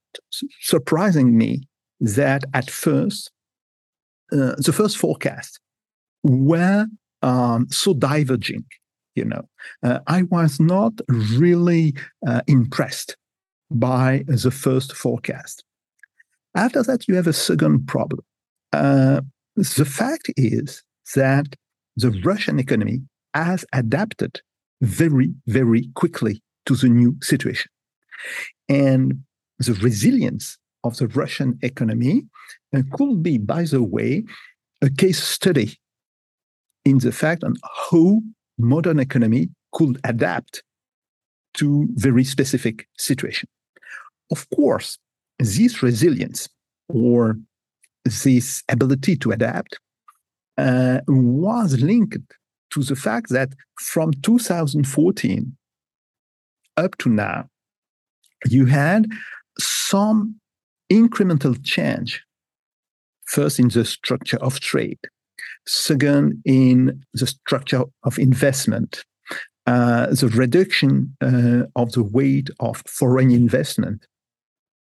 surprising 0.62 1.38
me 1.38 1.62
that 2.00 2.44
at 2.54 2.70
first, 2.70 3.32
uh, 4.32 4.56
the 4.58 4.74
first 4.74 4.98
forecast 4.98 5.60
were 6.24 6.86
um, 7.22 7.68
so 7.70 7.94
diverging 7.94 8.66
you 9.20 9.26
know. 9.26 9.44
Uh, 9.84 10.00
I 10.08 10.24
was 10.24 10.60
not 10.60 10.94
really 11.08 11.94
uh, 12.26 12.42
impressed 12.48 13.16
by 13.70 14.24
the 14.28 14.52
first 14.52 14.96
forecast. 14.96 15.64
After 16.56 16.82
that, 16.84 17.08
you 17.08 17.16
have 17.16 17.28
a 17.28 17.34
second 17.34 17.86
problem. 17.88 18.24
Uh, 18.74 19.22
the 19.56 19.86
fact 19.86 20.32
is 20.38 20.84
that 21.16 21.48
the 21.96 22.12
Russian 22.24 22.60
economy 22.60 23.02
has 23.34 23.66
adapted 23.74 24.42
very, 24.82 25.34
very 25.48 25.90
quickly 25.96 26.42
to 26.66 26.76
the 26.76 26.90
new 26.90 27.18
situation. 27.22 27.70
And 28.68 29.24
the 29.60 29.74
resilience 29.74 30.58
of 30.84 30.98
the 30.98 31.08
Russian 31.08 31.60
economy 31.62 32.24
uh, 32.76 32.82
could 32.94 33.22
be, 33.22 33.38
by 33.38 33.64
the 33.64 33.84
way, 33.84 34.24
a 34.82 34.90
case 34.90 35.22
study 35.22 35.78
in 36.86 37.00
the 37.00 37.12
fact 37.12 37.44
on 37.44 37.56
how 37.92 38.22
modern 38.60 39.00
economy 39.00 39.50
could 39.74 40.00
adapt 40.04 40.64
to 41.56 41.88
very 41.94 42.24
specific 42.24 42.88
situation. 42.98 43.50
Of 44.32 44.48
course, 44.52 44.98
this 45.40 45.82
resilience 45.82 46.48
or 46.88 47.38
this 48.06 48.64
ability 48.70 49.16
to 49.18 49.32
adapt 49.32 49.80
uh, 50.58 51.00
was 51.08 51.82
linked 51.82 52.18
to 52.72 52.84
the 52.84 52.96
fact 52.96 53.30
that 53.30 53.50
from 53.80 54.12
2014 54.22 55.56
up 56.78 56.98
to 56.98 57.10
now, 57.10 57.48
you 58.46 58.66
had 58.66 59.08
some 59.58 60.40
incremental 60.92 61.58
change. 61.64 62.24
First, 63.26 63.60
in 63.60 63.70
the 63.70 63.86
structure 63.86 64.38
of 64.38 64.60
trade, 64.60 65.00
second, 65.68 66.42
in 66.46 67.04
the 67.14 67.28
structure 67.28 67.84
of 68.04 68.18
investment, 68.18 69.04
uh, 69.68 70.08
the 70.08 70.30
reduction 70.30 71.16
uh, 71.22 71.64
of 71.76 71.92
the 71.92 72.04
weight 72.04 72.50
of 72.60 72.82
foreign 72.88 73.32
investment, 73.32 74.06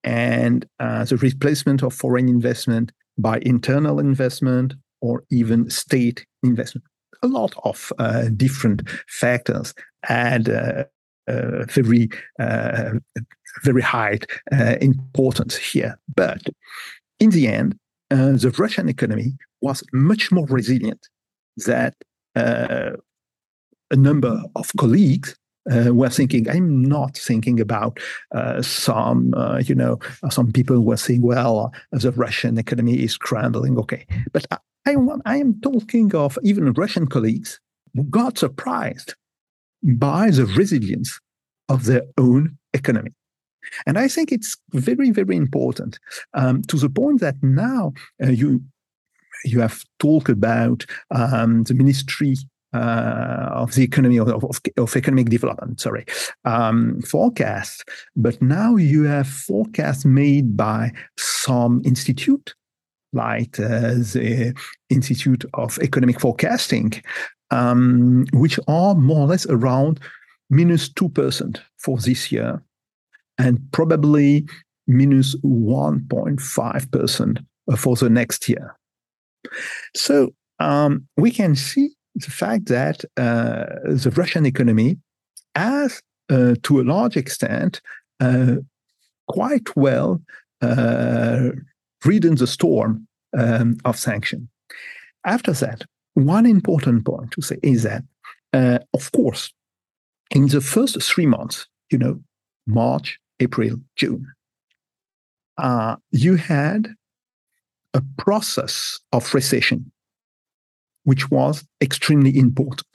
and 0.05 0.67
uh, 0.79 1.05
the 1.05 1.17
replacement 1.17 1.83
of 1.83 1.93
foreign 1.93 2.29
investment 2.29 2.93
by 3.19 3.41
internal 3.43 3.99
investment 3.99 4.75
or 5.01 5.25
even 5.31 5.69
state 5.69 6.25
investment. 6.45 6.85
A 7.23 7.27
lot 7.27 7.55
of 7.65 7.93
uh, 7.99 8.27
different 8.37 8.89
factors 9.09 9.75
add 10.09 10.49
uh, 10.49 10.85
uh, 11.27 11.65
very, 11.65 12.09
very 13.65 13.83
high 13.83 14.19
importance 14.81 15.57
here. 15.57 15.99
But 16.15 16.43
in 17.19 17.31
the 17.31 17.49
end, 17.49 17.77
the 18.11 18.55
Russian 18.57 18.89
economy 18.89 19.35
was 19.61 19.83
much 19.93 20.31
more 20.31 20.47
resilient 20.47 21.09
than 21.57 21.93
a 23.91 23.97
number 23.97 24.43
of 24.55 24.71
colleagues 24.79 25.37
uh, 25.71 25.95
were 25.95 26.09
thinking. 26.09 26.49
I'm 26.49 26.83
not 26.83 27.17
thinking 27.17 27.61
about 27.61 27.99
uh, 28.35 28.63
some, 28.63 29.35
uh, 29.35 29.59
you 29.59 29.75
know, 29.75 29.99
some 30.31 30.53
people 30.53 30.81
were 30.81 30.97
saying, 30.97 31.23
well, 31.23 31.73
the 31.93 32.13
Russian 32.13 32.59
economy 32.59 33.03
is 33.03 33.17
crumbling. 33.17 33.79
Okay, 33.79 34.07
but 34.33 34.47
I, 34.51 34.59
I, 34.87 34.97
I 35.27 35.37
am 35.37 35.61
talking 35.61 36.15
of 36.15 36.39
even 36.43 36.73
Russian 36.73 37.07
colleagues 37.07 37.61
who 37.95 38.05
got 38.05 38.39
surprised 38.39 39.15
by 39.83 40.31
the 40.31 40.47
resilience 40.47 41.21
of 41.69 41.85
their 41.85 42.03
own 42.17 42.57
economy. 42.73 43.13
And 43.87 43.99
I 43.99 44.09
think 44.09 44.33
it's 44.33 44.57
very, 44.73 45.11
very 45.11 45.37
important 45.37 45.99
um, 46.33 46.63
to 46.63 46.77
the 46.77 46.89
point 46.89 47.21
that 47.21 47.37
now 47.43 47.93
uh, 48.23 48.31
you 48.31 48.63
you 49.45 49.61
have 49.61 49.85
talked 49.99 50.29
about 50.29 50.85
um, 51.11 51.65
the 51.65 51.75
Ministry 51.75 52.35
uh, 52.75 53.49
of 53.53 53.75
the 53.75 53.83
economy 53.83 54.19
of, 54.19 54.29
of, 54.29 54.61
of, 54.77 54.97
economic 54.97 55.31
development 55.31 55.81
sorry 55.81 56.05
um, 56.45 57.01
forecast 57.01 57.83
but 58.15 58.43
now 58.43 58.77
you 58.77 59.05
have 59.05 59.27
forecasts 59.27 60.05
made 60.05 60.55
by 60.55 60.93
some 61.17 61.81
institute 61.87 62.55
like 63.15 63.59
uh, 63.59 63.95
the 64.13 64.55
institute 64.91 65.47
of 65.55 65.79
economic 65.79 66.21
forecasting 66.21 66.93
um, 67.51 68.27
which 68.35 68.61
are 68.69 68.95
more 68.95 69.21
or 69.21 69.29
less 69.29 69.47
around 69.47 69.99
minus 70.51 70.91
2% 70.91 71.59
for 71.79 71.97
this 71.99 72.31
year 72.31 72.63
and 73.39 73.59
probably 73.73 74.47
minus 74.87 75.35
1.5% 75.37 77.45
for 77.77 77.97
the 77.97 78.11
next 78.11 78.49
year 78.49 78.78
so 79.95 80.35
um, 80.59 81.07
we 81.17 81.31
can 81.31 81.55
see 81.55 81.91
the 82.15 82.31
fact 82.31 82.67
that 82.67 83.05
uh, 83.17 83.67
the 83.85 84.13
Russian 84.17 84.47
economy 84.47 84.99
has, 85.55 86.03
uh, 86.31 86.55
to 86.63 86.81
a 86.81 86.83
large 86.83 87.17
extent, 87.17 87.81
uh, 88.21 88.57
quite 89.29 89.75
well 89.77 90.21
uh, 90.63 91.51
ridden 92.05 92.35
the 92.35 92.47
storm 92.47 93.07
um, 93.37 93.77
of 93.85 93.97
sanction. 93.97 94.49
After 95.25 95.53
that, 95.53 95.85
one 96.15 96.47
important 96.47 97.05
point 97.05 97.31
to 97.33 97.43
say 97.43 97.59
is 97.63 97.83
that, 97.85 98.03
uh, 98.53 98.79
of 98.95 99.13
course, 99.13 99.53
in 100.31 100.49
the 100.49 100.61
first 100.61 101.01
three 101.03 101.27
months, 101.27 101.67
you 101.91 101.99
know, 101.99 102.21
March, 102.67 103.19
April, 103.41 103.77
June, 103.97 104.27
uh, 105.59 105.97
you 106.11 106.37
had 106.37 106.95
a 107.99 108.23
process 108.23 109.01
of 109.13 109.35
recession 109.35 109.91
which 111.05 111.31
was 111.31 111.65
extremely 111.81 112.37
important 112.37 112.93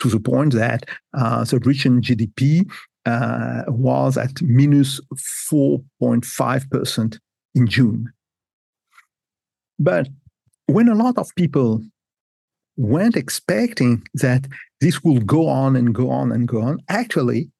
to 0.00 0.08
the 0.08 0.20
point 0.20 0.52
that 0.52 0.84
uh, 1.14 1.42
the 1.44 1.58
Russian 1.58 2.00
GDP 2.00 2.70
uh, 3.04 3.64
was 3.66 4.16
at 4.16 4.40
minus 4.42 5.00
4.5% 5.50 7.18
in 7.54 7.66
June. 7.66 8.12
But 9.78 10.08
when 10.66 10.88
a 10.88 10.94
lot 10.94 11.18
of 11.18 11.34
people 11.36 11.82
weren't 12.76 13.16
expecting 13.16 14.06
that 14.14 14.46
this 14.80 15.02
will 15.02 15.20
go 15.20 15.48
on 15.48 15.76
and 15.76 15.94
go 15.94 16.10
on 16.10 16.30
and 16.30 16.46
go 16.46 16.62
on, 16.62 16.78
actually, 16.88 17.50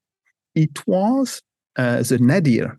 it 0.54 0.86
was 0.86 1.42
uh, 1.76 2.02
the 2.02 2.18
nadir 2.18 2.78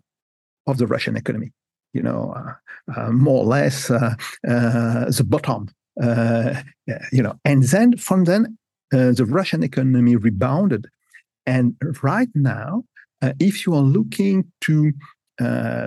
of 0.67 0.77
the 0.77 0.87
Russian 0.87 1.17
economy. 1.17 1.51
You 1.93 2.03
know, 2.03 2.33
uh, 2.35 2.99
uh, 2.99 3.11
more 3.11 3.43
or 3.43 3.45
less 3.45 3.89
uh, 3.89 4.15
the 4.43 5.25
bottom 5.25 5.69
you 7.11 7.23
know, 7.23 7.33
and 7.43 7.63
then 7.63 7.97
from 7.97 8.25
then 8.25 8.57
the 8.91 9.25
Russian 9.27 9.63
economy 9.63 10.15
rebounded, 10.15 10.87
and 11.45 11.75
right 12.03 12.29
now, 12.35 12.83
if 13.39 13.65
you 13.65 13.73
are 13.73 13.81
looking 13.81 14.45
to 14.61 14.91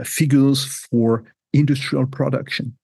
figures 0.04 0.64
for 0.90 1.24
industrial 1.52 2.06
production, 2.06 2.76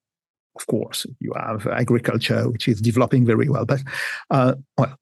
of 0.57 0.66
course, 0.66 1.07
you 1.20 1.33
have 1.37 1.66
agriculture, 1.66 2.48
which 2.48 2.66
is 2.66 2.81
developing 2.81 3.26
very 3.26 3.48
well. 3.48 3.64
But 3.64 3.83
uh, 4.31 4.55
well, 4.79 4.96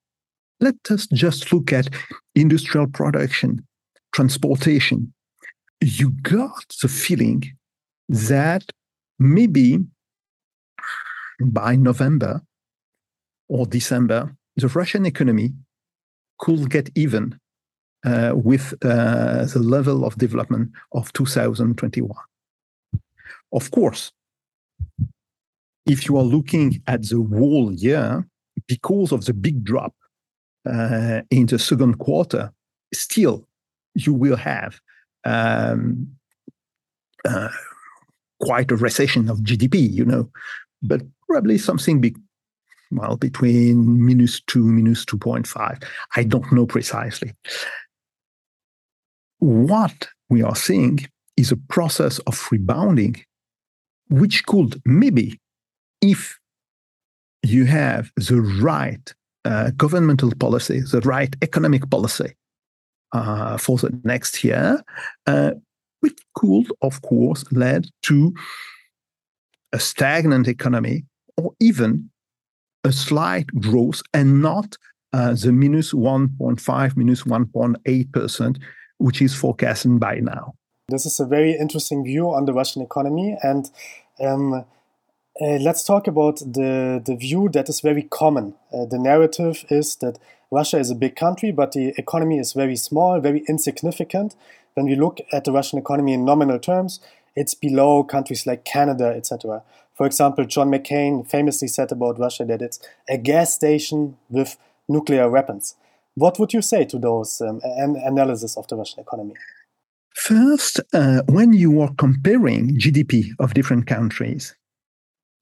let 0.60 0.76
us 0.90 1.06
just 1.08 1.52
look 1.52 1.72
at 1.72 1.88
industrial 2.34 2.88
production, 2.88 3.64
transportation. 4.12 5.12
You 5.80 6.10
got 6.22 6.64
the 6.82 6.88
feeling 6.88 7.44
that 8.08 8.64
maybe 9.18 9.78
by 11.40 11.76
November 11.76 12.42
or 13.48 13.66
December, 13.66 14.34
the 14.56 14.68
Russian 14.68 15.06
economy 15.06 15.52
could 16.38 16.70
get 16.70 16.90
even 16.94 17.38
uh, 18.04 18.32
with 18.34 18.74
uh, 18.84 19.44
the 19.44 19.58
level 19.58 20.04
of 20.04 20.16
development 20.18 20.70
of 20.92 21.12
2021. 21.12 22.16
Of 23.52 23.70
course, 23.70 24.12
if 25.86 26.06
you 26.06 26.16
are 26.16 26.22
looking 26.22 26.82
at 26.86 27.02
the 27.02 27.22
whole 27.22 27.72
year, 27.72 28.26
because 28.66 29.12
of 29.12 29.24
the 29.24 29.34
big 29.34 29.64
drop 29.64 29.94
uh, 30.66 31.20
in 31.30 31.46
the 31.46 31.58
second 31.58 31.98
quarter, 31.98 32.52
still 32.92 33.46
you 33.94 34.12
will 34.12 34.36
have 34.36 34.80
um, 35.24 36.08
uh, 37.24 37.48
quite 38.44 38.70
a 38.70 38.76
recession 38.76 39.28
of 39.28 39.38
GDP, 39.38 39.90
you 39.90 40.04
know. 40.04 40.30
But 40.82 41.02
probably 41.28 41.58
something 41.58 42.00
be, 42.00 42.14
well 42.90 43.16
between 43.16 44.06
minus 44.06 44.40
two, 44.42 44.64
minus 44.64 45.04
2.5. 45.04 45.82
I 46.16 46.22
don't 46.24 46.52
know 46.52 46.66
precisely. 46.66 47.32
What 49.38 50.08
we 50.28 50.42
are 50.42 50.56
seeing 50.56 51.00
is 51.36 51.52
a 51.52 51.56
process 51.56 52.18
of 52.20 52.48
rebounding, 52.50 53.16
which 54.08 54.46
could 54.46 54.80
maybe, 54.84 55.40
if 56.00 56.38
you 57.42 57.64
have 57.64 58.10
the 58.16 58.40
right 58.40 59.12
uh, 59.44 59.70
governmental 59.76 60.32
policy, 60.34 60.80
the 60.80 61.00
right 61.00 61.34
economic 61.42 61.90
policy 61.90 62.34
uh, 63.12 63.56
for 63.58 63.76
the 63.78 63.98
next 64.04 64.42
year, 64.44 64.82
uh, 65.26 65.52
which 66.04 66.20
could, 66.34 66.66
of 66.82 67.00
course, 67.00 67.42
lead 67.50 67.86
to 68.02 68.34
a 69.72 69.78
stagnant 69.78 70.46
economy 70.46 71.06
or 71.38 71.54
even 71.60 72.10
a 72.84 72.92
slight 72.92 73.46
growth 73.58 74.02
and 74.12 74.42
not 74.42 74.76
uh, 75.14 75.32
the 75.32 75.50
minus 75.50 75.94
1.5, 75.94 76.96
minus 76.98 77.22
1.8%, 77.22 78.58
which 78.98 79.22
is 79.22 79.34
forecasted 79.34 79.98
by 79.98 80.16
now. 80.16 80.52
This 80.88 81.06
is 81.06 81.18
a 81.20 81.24
very 81.24 81.52
interesting 81.52 82.04
view 82.04 82.26
on 82.34 82.44
the 82.44 82.52
Russian 82.52 82.82
economy. 82.82 83.38
And 83.42 83.70
um, 84.20 84.52
uh, 84.52 84.64
let's 85.40 85.84
talk 85.84 86.06
about 86.06 86.36
the, 86.40 87.02
the 87.02 87.16
view 87.16 87.48
that 87.54 87.70
is 87.70 87.80
very 87.80 88.02
common. 88.02 88.56
Uh, 88.70 88.84
the 88.84 88.98
narrative 88.98 89.64
is 89.70 89.96
that 90.02 90.18
Russia 90.50 90.78
is 90.78 90.90
a 90.90 90.94
big 90.94 91.16
country, 91.16 91.50
but 91.50 91.72
the 91.72 91.94
economy 91.96 92.38
is 92.38 92.52
very 92.52 92.76
small, 92.76 93.20
very 93.20 93.42
insignificant. 93.48 94.36
When 94.74 94.86
we 94.86 94.96
look 94.96 95.20
at 95.32 95.44
the 95.44 95.52
Russian 95.52 95.78
economy 95.78 96.14
in 96.14 96.24
nominal 96.24 96.58
terms, 96.58 97.00
it's 97.36 97.54
below 97.54 98.04
countries 98.04 98.46
like 98.46 98.64
Canada, 98.64 99.14
etc. 99.16 99.62
For 99.94 100.06
example, 100.06 100.44
John 100.44 100.70
McCain 100.70 101.28
famously 101.28 101.68
said 101.68 101.92
about 101.92 102.18
Russia 102.18 102.44
that 102.44 102.60
it's 102.60 102.80
a 103.08 103.16
gas 103.16 103.54
station 103.54 104.16
with 104.28 104.56
nuclear 104.88 105.30
weapons. 105.30 105.76
What 106.16 106.38
would 106.38 106.52
you 106.52 106.62
say 106.62 106.84
to 106.86 106.98
those 106.98 107.40
um, 107.40 107.60
an 107.64 107.96
analysis 107.96 108.56
of 108.56 108.66
the 108.68 108.76
Russian 108.76 109.00
economy? 109.00 109.34
First, 110.14 110.80
uh, 110.92 111.22
when 111.28 111.52
you 111.52 111.80
are 111.80 111.92
comparing 111.96 112.78
GDP 112.78 113.30
of 113.40 113.54
different 113.54 113.86
countries, 113.86 114.54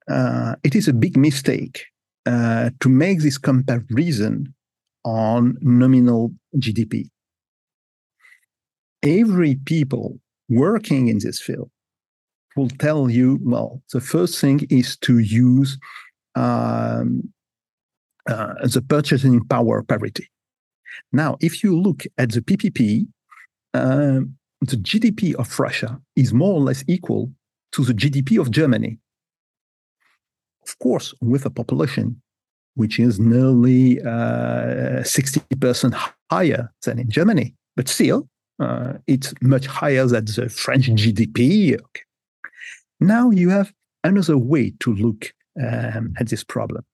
uh, 0.09 0.57
it 0.65 0.75
is 0.75 0.89
a 0.89 0.95
big 0.95 1.17
mistake 1.17 1.87
uh, 2.27 2.71
to 2.81 2.89
make 2.89 3.21
this 3.21 3.39
comparison 3.39 4.55
on 5.05 5.57
nominal 5.61 6.33
GDP. 6.57 7.09
Every 9.03 9.57
people 9.57 10.19
working 10.49 11.09
in 11.09 11.19
this 11.19 11.41
field 11.41 11.71
will 12.57 12.69
tell 12.69 13.11
you, 13.11 13.39
well, 13.43 13.83
the 13.93 14.01
first 14.01 14.39
thing 14.41 14.67
is 14.71 14.97
to 14.99 15.19
use 15.19 15.79
um, 16.35 17.33
uh, 18.29 18.55
the 18.67 18.83
purchasing 18.83 19.45
power 19.47 19.83
parity. 19.83 20.29
Now, 21.13 21.37
if 21.41 21.65
you 21.65 21.79
look 21.79 22.05
at 22.19 22.31
the 22.33 22.41
PPP, 22.41 23.07
um, 23.75 24.37
the 24.61 24.77
GDP 24.77 25.35
of 25.35 25.59
Russia 25.59 26.01
is 26.15 26.33
more 26.33 26.55
or 26.55 26.61
less 26.61 26.85
equal 26.87 27.33
to 27.73 27.85
the 27.85 27.95
GDP 27.95 28.39
of 28.41 28.51
Germany. 28.51 28.99
Of 30.67 30.79
course, 30.79 31.15
with 31.21 31.45
a 31.47 31.51
population 31.51 32.23
which 32.75 32.99
is 32.99 33.19
nearly 33.19 34.01
uh, 34.01 35.03
60% 35.03 35.95
higher 36.31 36.73
than 36.85 36.99
in 36.99 37.11
Germany, 37.11 37.55
but 37.77 37.89
still, 37.89 38.29
uh, 38.63 38.99
it's 39.07 39.35
much 39.43 39.67
higher 39.67 40.07
than 40.07 40.25
the 40.25 40.49
French 40.49 40.87
GDP. 40.89 41.75
Okay. 41.75 42.03
Now 43.01 43.31
you 43.31 43.51
have 43.51 43.73
another 44.05 44.39
way 44.39 44.73
to 44.81 44.95
look 44.95 45.33
um, 45.61 46.15
at 46.19 46.29
this 46.29 46.45
problem. 46.45 46.85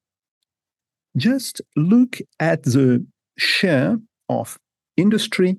Just 1.16 1.60
look 1.76 2.18
at 2.40 2.62
the 2.62 3.04
share 3.36 3.98
of 4.28 4.58
industry, 4.96 5.58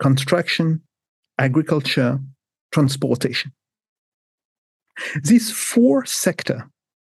construction, 0.00 0.82
agriculture, 1.38 2.20
transportation. 2.72 3.52
These 5.22 5.50
four 5.50 6.04
sectors 6.04 6.62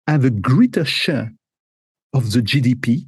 have 0.07 0.25
a 0.25 0.29
greater 0.29 0.85
share 0.85 1.33
of 2.13 2.31
the 2.31 2.41
GDP, 2.41 3.05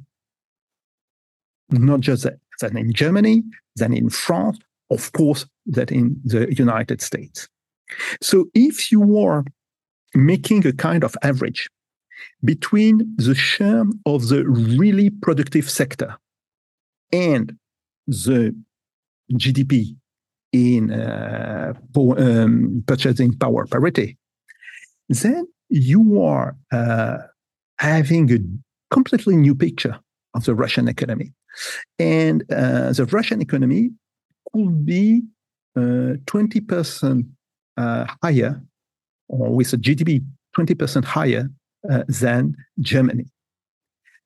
not 1.70 2.00
just 2.00 2.26
than 2.60 2.76
in 2.76 2.92
Germany, 2.92 3.42
than 3.76 3.92
in 3.92 4.10
France, 4.10 4.58
of 4.90 5.12
course, 5.12 5.46
that 5.66 5.90
in 5.90 6.20
the 6.24 6.52
United 6.54 7.00
States. 7.00 7.48
So 8.20 8.46
if 8.54 8.92
you 8.92 9.18
are 9.18 9.44
making 10.14 10.66
a 10.66 10.72
kind 10.72 11.04
of 11.04 11.16
average 11.22 11.68
between 12.44 13.14
the 13.16 13.34
share 13.34 13.84
of 14.06 14.28
the 14.28 14.44
really 14.48 15.10
productive 15.10 15.70
sector 15.70 16.16
and 17.12 17.56
the 18.06 18.54
GDP 19.32 19.96
in 20.52 20.92
uh, 20.92 21.72
um, 21.96 22.82
purchasing 22.86 23.36
power 23.36 23.66
parity, 23.66 24.16
then 25.08 25.46
you 25.68 26.20
are 26.20 26.56
uh, 26.72 27.18
having 27.78 28.32
a 28.32 28.38
completely 28.92 29.36
new 29.36 29.54
picture 29.54 29.98
of 30.34 30.44
the 30.44 30.54
Russian 30.54 30.88
economy. 30.88 31.32
And 31.98 32.42
uh, 32.50 32.92
the 32.92 33.06
Russian 33.06 33.40
economy 33.40 33.90
could 34.52 34.84
be 34.84 35.22
uh, 35.76 36.18
20% 36.26 37.28
uh, 37.76 38.06
higher, 38.22 38.60
or 39.28 39.54
with 39.54 39.72
a 39.72 39.76
GDP 39.76 40.24
20% 40.56 41.04
higher 41.04 41.48
uh, 41.88 42.02
than 42.08 42.56
Germany. 42.80 43.26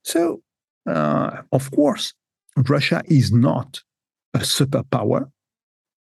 So, 0.02 0.40
uh, 0.88 1.42
of 1.52 1.70
course, 1.70 2.14
Russia 2.56 3.02
is 3.06 3.30
not 3.32 3.82
a 4.34 4.40
superpower. 4.40 5.30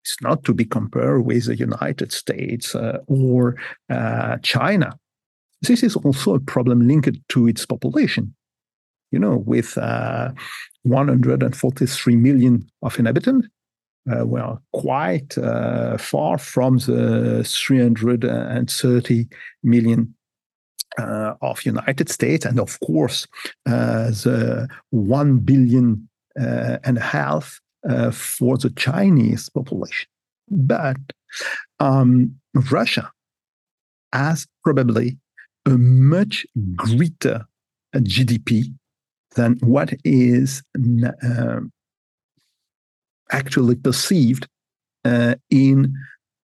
It's 0.04 0.18
not 0.22 0.44
to 0.46 0.54
be 0.54 0.66
compared 0.66 1.26
with 1.26 1.46
the 1.46 1.56
United 1.56 2.12
States 2.12 2.76
uh, 2.76 2.98
or 3.08 3.56
uh, 3.90 4.38
China. 4.44 5.00
This 5.62 5.84
is 5.84 5.96
also 5.96 6.34
a 6.36 6.40
problem 6.40 6.88
linked 6.88 7.18
to 7.30 7.48
its 7.48 7.66
population. 7.66 8.36
You 9.12 9.20
know, 9.20 9.38
with 9.38 9.78
143 9.78 12.16
million 12.16 12.68
of 12.82 13.00
inhabitants, 13.00 13.48
uh, 14.12 14.26
well, 14.26 14.62
quite 14.74 15.38
uh, 15.38 15.98
far 15.98 16.38
from 16.38 16.78
the 16.78 17.44
330 17.44 19.28
million 19.64 20.14
uh, 20.98 21.34
of 21.42 21.66
United 21.66 22.10
States, 22.10 22.46
and 22.46 22.60
of 22.60 22.80
course 22.80 23.28
uh, 23.66 24.10
the 24.10 24.68
one 24.92 25.40
billion 25.40 26.08
uh, 26.40 26.78
and 26.84 26.98
a 26.98 27.02
half 27.02 27.60
uh, 27.90 28.12
for 28.12 28.58
the 28.58 28.70
Chinese 28.72 29.50
population. 29.50 30.08
But 30.50 30.98
um, 31.80 32.36
Russia 32.72 33.12
has 34.14 34.48
probably 34.64 35.18
a 35.66 35.72
much 35.72 36.46
greater 36.76 37.46
GDP 37.96 38.74
than 39.36 39.58
what 39.62 39.94
is 40.04 40.64
actually 43.32 43.76
perceived 43.76 44.48
uh, 45.04 45.36
in 45.50 45.94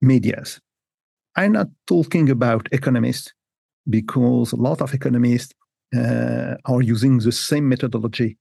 medias. 0.02 0.60
I'm 1.36 1.54
not 1.54 1.68
talking 1.88 2.30
about 2.30 2.68
economists 2.72 3.34
because 3.90 4.52
a 4.52 4.58
lot 4.58 4.82
of 4.82 4.94
economists 4.94 5.54
uh, 5.96 6.56
are 6.66 6.82
using 6.82 7.20
the 7.20 7.32
same 7.32 7.68
methodology 7.68 8.38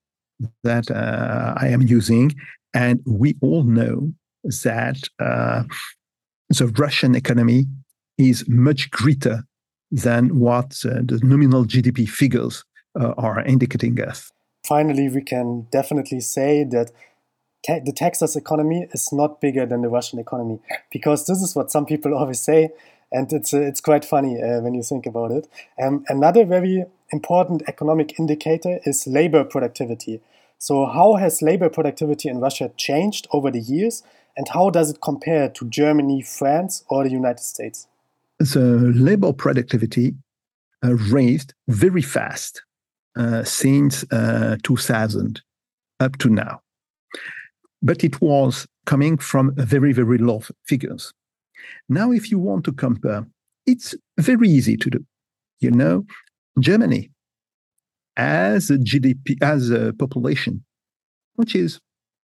that 0.65 0.91
uh, 0.91 1.55
I 1.57 1.69
am 1.69 1.83
using. 1.83 2.35
And 2.75 3.01
we 3.07 3.37
all 3.41 3.63
know 3.63 4.13
that 4.43 4.99
uh, 5.19 5.65
the 6.49 6.67
Russian 6.79 7.15
economy 7.15 7.67
is 8.19 8.47
much 8.49 8.91
greater 8.91 9.45
than 9.91 10.39
what 10.39 10.77
uh, 10.85 11.01
the 11.05 11.21
nominal 11.23 11.65
GDP 11.65 12.09
figures 12.09 12.65
uh, 13.01 13.15
are 13.17 13.41
indicating 13.45 14.01
us. 14.01 14.31
Finally, 14.67 15.09
we 15.09 15.23
can 15.23 15.67
definitely 15.71 16.21
say 16.21 16.65
that 16.65 16.91
te- 17.63 17.81
the 17.85 17.93
Texas 17.93 18.37
economy 18.37 18.89
is 18.93 19.13
not 19.13 19.41
bigger 19.41 19.67
than 19.67 19.83
the 19.83 19.89
Russian 19.89 20.19
economy 20.19 20.61
because 20.91 21.27
this 21.27 21.43
is 21.43 21.55
what 21.55 21.71
some 21.71 21.87
people 21.87 22.15
always 22.19 22.41
say, 22.41 22.71
and 23.13 23.33
it's 23.33 23.55
uh, 23.55 23.61
it's 23.61 23.81
quite 23.81 24.05
funny 24.05 24.41
uh, 24.43 24.61
when 24.61 24.75
you 24.75 24.83
think 24.83 25.07
about 25.07 25.31
it. 25.31 25.49
Um, 25.83 26.05
another 26.09 26.45
very 26.45 26.85
important 27.13 27.63
economic 27.67 28.19
indicator 28.19 28.81
is 28.85 29.07
labor 29.07 29.45
productivity. 29.45 30.21
So, 30.59 30.87
how 30.87 31.15
has 31.15 31.41
labor 31.41 31.69
productivity 31.69 32.29
in 32.29 32.41
Russia 32.41 32.71
changed 32.77 33.29
over 33.33 33.51
the 33.51 33.61
years, 33.61 34.03
and 34.37 34.49
how 34.49 34.71
does 34.71 34.91
it 34.91 35.01
compare 35.01 35.49
to 35.51 35.69
Germany, 35.69 36.23
France, 36.23 36.85
or 36.89 37.05
the 37.05 37.11
United 37.11 37.43
States? 37.43 37.87
The 38.39 38.93
labor 38.95 39.33
productivity 39.33 40.15
uh, 40.85 40.95
raised 40.95 41.55
very 41.67 42.03
fast 42.03 42.63
uh, 43.17 43.43
since 43.43 44.05
uh, 44.13 44.57
2000 44.63 45.43
up 46.01 46.19
to 46.19 46.29
now 46.29 46.61
but 47.83 48.05
it 48.05 48.21
was 48.21 48.67
coming 48.87 49.19
from 49.19 49.55
very, 49.57 49.93
very 49.93 50.19
low 50.19 50.43
figures. 50.67 51.13
Now, 51.89 52.13
if 52.13 52.31
you 52.31 52.39
want 52.39 52.65
to 52.65 52.73
compare, 52.73 53.27
it's 53.67 53.95
very 54.19 54.49
easy 54.49 54.77
to 54.77 54.91
do. 54.91 55.05
You 55.61 55.71
know, 55.71 56.07
Germany 56.59 57.11
as 58.17 58.71
a 58.71 58.79
GDP, 58.79 59.37
as 59.43 59.71
a 59.71 59.93
population, 59.93 60.65
which 61.37 61.55
is 61.55 61.79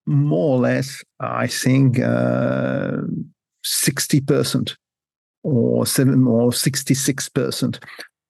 more 0.06 0.56
or 0.56 0.60
less, 0.60 1.04
I 1.20 1.48
think, 1.48 2.00
uh, 2.00 2.98
60% 3.66 4.76
or 5.44 5.86
seven 5.86 6.28
or 6.28 6.52
66% 6.52 7.84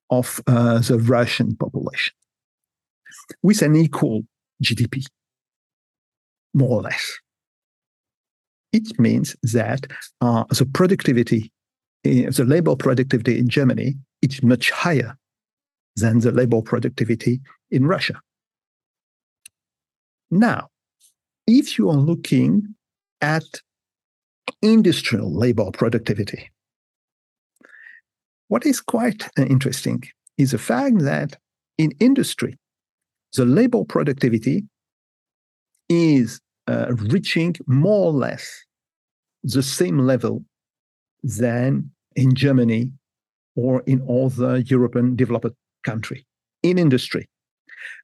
of 0.10 0.42
uh, 0.48 0.80
the 0.80 1.00
Russian 1.00 1.56
population 1.56 2.14
with 3.42 3.62
an 3.62 3.76
equal 3.76 4.24
GDP 4.64 5.06
more 6.54 6.80
or 6.80 6.82
less. 6.82 7.18
It 8.72 9.00
means 9.00 9.36
that 9.44 9.88
uh, 10.22 10.44
the 10.50 10.66
productivity, 10.66 11.52
uh, 12.06 12.32
the 12.32 12.46
labor 12.46 12.76
productivity 12.76 13.40
in 13.40 13.50
Germany, 13.50 13.96
is 14.22 14.44
much 14.44 14.72
higher 14.72 15.18
than 15.96 16.20
the 16.20 16.32
labor 16.32 16.62
productivity 16.62 17.42
in 17.72 17.86
Russia. 17.88 18.20
Now, 20.32 20.70
if 21.48 21.78
you 21.78 21.90
are 21.90 21.98
looking 21.98 22.76
at 23.22 23.44
industrial 24.62 25.34
labor 25.34 25.72
productivity, 25.72 26.52
what 28.50 28.66
is 28.66 28.82
quite 28.82 29.24
uh, 29.38 29.46
interesting 29.46 30.04
is 30.38 30.52
the 30.52 30.58
fact 30.58 31.00
that 31.00 31.38
in 31.78 31.92
industry, 32.00 32.58
the 33.36 33.46
labor 33.46 33.84
productivity 33.84 34.66
is 35.90 36.40
uh, 36.68 36.94
reaching 37.12 37.56
more 37.68 38.08
or 38.08 38.14
less 38.14 38.64
the 39.44 39.64
same 39.64 40.00
level 40.00 40.44
than 41.24 41.92
in 42.16 42.36
Germany 42.36 42.92
or 43.56 43.82
in 43.86 44.06
other 44.10 44.60
European 44.60 45.16
developed 45.16 45.56
country 45.84 46.26
in 46.64 46.78
industry. 46.78 47.28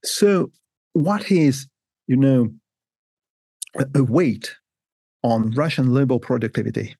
So, 0.04 0.52
what 0.94 1.30
is, 1.32 1.68
you 2.08 2.16
know, 2.16 2.50
a, 3.76 3.86
a 3.96 4.04
weight 4.04 4.56
on 5.24 5.52
Russian 5.52 5.94
labor 5.94 6.20
productivity 6.20 6.96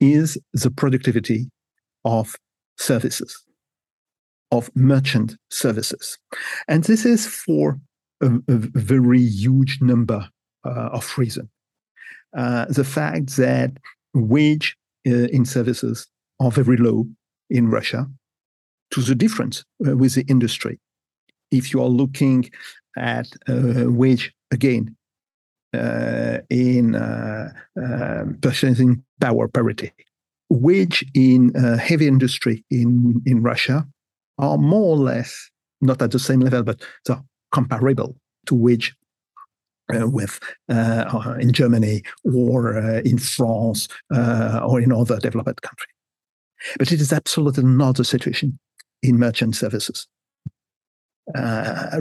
is 0.00 0.36
the 0.52 0.70
productivity 0.70 1.48
of 2.04 2.34
services, 2.78 3.44
of 4.50 4.70
merchant 4.74 5.36
services. 5.50 6.18
And 6.68 6.84
this 6.84 7.04
is 7.04 7.26
for 7.26 7.78
a, 8.22 8.26
a 8.48 8.56
very 8.74 9.20
huge 9.20 9.80
number 9.80 10.28
uh, 10.64 10.88
of 10.92 11.18
reasons. 11.18 11.48
Uh, 12.36 12.64
the 12.66 12.84
fact 12.84 13.36
that 13.36 13.72
wage 14.14 14.76
uh, 15.06 15.28
in 15.32 15.44
services 15.44 16.06
are 16.40 16.50
very 16.50 16.76
low 16.76 17.06
in 17.50 17.68
Russia 17.68 18.06
to 18.90 19.00
the 19.02 19.14
difference 19.14 19.64
uh, 19.86 19.96
with 19.96 20.14
the 20.14 20.24
industry. 20.28 20.78
If 21.50 21.72
you 21.72 21.82
are 21.82 21.88
looking 21.88 22.50
at 22.96 23.26
uh, 23.48 23.90
wage 23.90 24.32
again 24.50 24.96
uh, 25.74 26.38
in 26.48 26.94
um, 26.94 28.38
purchasing 28.40 29.02
power 29.20 29.48
parity, 29.48 29.92
wage 30.48 31.04
in 31.14 31.54
heavy 31.54 32.06
industry 32.06 32.64
in, 32.70 33.20
in 33.26 33.42
Russia 33.42 33.86
are 34.38 34.58
more 34.58 34.94
or 34.94 34.98
less 34.98 35.50
not 35.80 36.00
at 36.00 36.12
the 36.12 36.18
same 36.18 36.40
level, 36.40 36.62
but 36.62 36.80
so 37.06 37.22
comparable 37.52 38.16
to 38.46 38.54
wage 38.54 38.94
uh, 39.94 40.08
with 40.08 40.40
uh, 40.68 41.36
in 41.40 41.52
Germany 41.52 42.02
or 42.24 42.78
uh, 42.78 43.00
in 43.04 43.18
France 43.18 43.88
or 44.10 44.80
in 44.80 44.92
other 44.92 45.18
developed 45.18 45.62
countries. 45.62 45.94
But 46.78 46.92
it 46.92 47.00
is 47.00 47.12
absolutely 47.12 47.64
not 47.64 47.96
the 47.96 48.04
situation 48.04 48.58
in 49.02 49.18
merchant 49.18 49.56
services. 49.56 50.06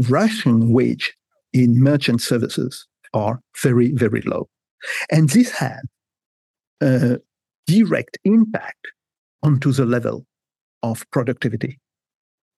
Russian 0.10 0.72
wage 0.72 1.16
in 1.54 1.82
merchant 1.82 2.22
services 2.22 2.88
are 3.14 3.42
very, 3.62 3.92
very 3.92 4.22
low. 4.22 4.48
And 5.12 5.30
this 5.30 5.52
had 5.52 5.82
a 6.82 7.20
direct 7.68 8.18
impact 8.24 8.88
onto 9.44 9.72
the 9.72 9.86
level 9.86 10.26
of 10.84 11.06
productivity. 11.12 11.80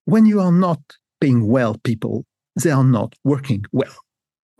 When 0.05 0.25
you 0.25 0.39
are 0.41 0.51
not 0.51 0.79
paying 1.21 1.47
well 1.47 1.75
people, 1.83 2.25
they 2.61 2.71
are 2.71 2.83
not 2.83 3.15
working 3.23 3.65
well. 3.71 3.93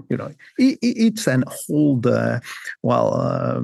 You 0.09 0.17
know, 0.17 0.31
it, 0.57 0.79
it's 0.81 1.27
an 1.27 1.43
old, 1.69 2.07
uh, 2.07 2.39
well, 2.81 3.13
uh, 3.13 3.61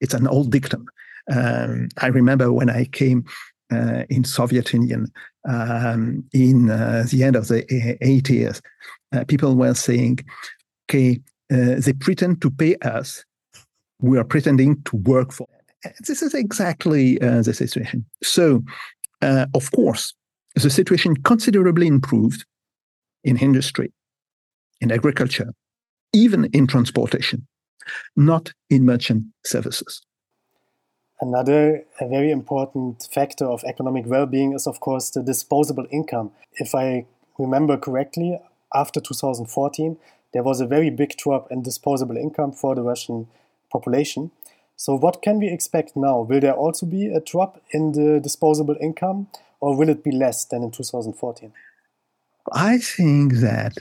it's 0.00 0.14
an 0.14 0.26
old 0.28 0.50
dictum. 0.50 0.86
Um, 1.30 1.88
I 1.98 2.06
remember 2.06 2.52
when 2.52 2.70
I 2.70 2.84
came 2.86 3.24
uh, 3.72 4.04
in 4.08 4.24
Soviet 4.24 4.72
Union 4.72 5.12
um, 5.48 6.24
in 6.32 6.70
uh, 6.70 7.04
the 7.10 7.22
end 7.22 7.36
of 7.36 7.48
the 7.48 7.64
80s, 8.02 8.60
uh, 9.12 9.24
people 9.24 9.56
were 9.56 9.74
saying, 9.74 10.20
okay, 10.88 11.20
uh, 11.52 11.74
they 11.78 11.92
pretend 11.92 12.40
to 12.42 12.50
pay 12.50 12.76
us. 12.76 13.24
We 14.00 14.18
are 14.18 14.24
pretending 14.24 14.82
to 14.84 14.96
work 14.96 15.32
for 15.32 15.46
them. 15.50 15.92
This 16.06 16.22
is 16.22 16.34
exactly 16.34 17.18
the 17.18 17.52
situation. 17.52 18.04
So, 18.22 18.62
of 19.22 19.70
course, 19.72 20.14
the 20.54 20.70
situation 20.70 21.16
considerably 21.22 21.86
improved 21.86 22.44
in 23.28 23.36
industry 23.36 23.92
in 24.80 24.90
agriculture, 24.90 25.52
even 26.12 26.44
in 26.46 26.66
transportation, 26.66 27.46
not 28.16 28.52
in 28.70 28.84
merchant 28.84 29.24
services. 29.44 30.02
Another 31.20 31.84
very 32.00 32.30
important 32.30 33.08
factor 33.12 33.44
of 33.44 33.64
economic 33.64 34.06
well 34.06 34.26
being 34.26 34.52
is, 34.52 34.66
of 34.66 34.80
course, 34.80 35.10
the 35.10 35.22
disposable 35.22 35.86
income. 35.90 36.30
If 36.54 36.74
I 36.74 37.06
remember 37.38 37.76
correctly, 37.76 38.38
after 38.72 39.00
2014, 39.00 39.96
there 40.32 40.44
was 40.44 40.60
a 40.60 40.66
very 40.66 40.90
big 40.90 41.16
drop 41.16 41.50
in 41.50 41.62
disposable 41.62 42.16
income 42.16 42.52
for 42.52 42.74
the 42.74 42.82
Russian 42.82 43.26
population. 43.72 44.30
So, 44.76 44.94
what 44.94 45.22
can 45.22 45.40
we 45.40 45.48
expect 45.48 45.96
now? 45.96 46.20
Will 46.20 46.40
there 46.40 46.54
also 46.54 46.86
be 46.86 47.08
a 47.08 47.20
drop 47.20 47.60
in 47.72 47.92
the 47.92 48.20
disposable 48.20 48.76
income, 48.80 49.26
or 49.60 49.76
will 49.76 49.88
it 49.88 50.04
be 50.04 50.12
less 50.12 50.44
than 50.44 50.62
in 50.62 50.70
2014? 50.70 51.52
I 52.52 52.78
think 52.78 53.34
that 53.34 53.74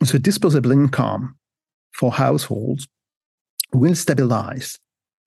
the 0.00 0.18
disposable 0.18 0.72
income 0.72 1.36
for 1.92 2.12
households 2.12 2.88
will 3.72 3.94
stabilize. 3.94 4.78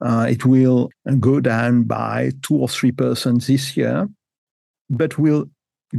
Uh, 0.01 0.27
it 0.29 0.45
will 0.45 0.89
go 1.19 1.39
down 1.39 1.83
by 1.83 2.31
two 2.41 2.55
or 2.55 2.67
three 2.67 2.91
percent 2.91 3.45
this 3.45 3.77
year, 3.77 4.09
but 4.89 5.17
will 5.17 5.45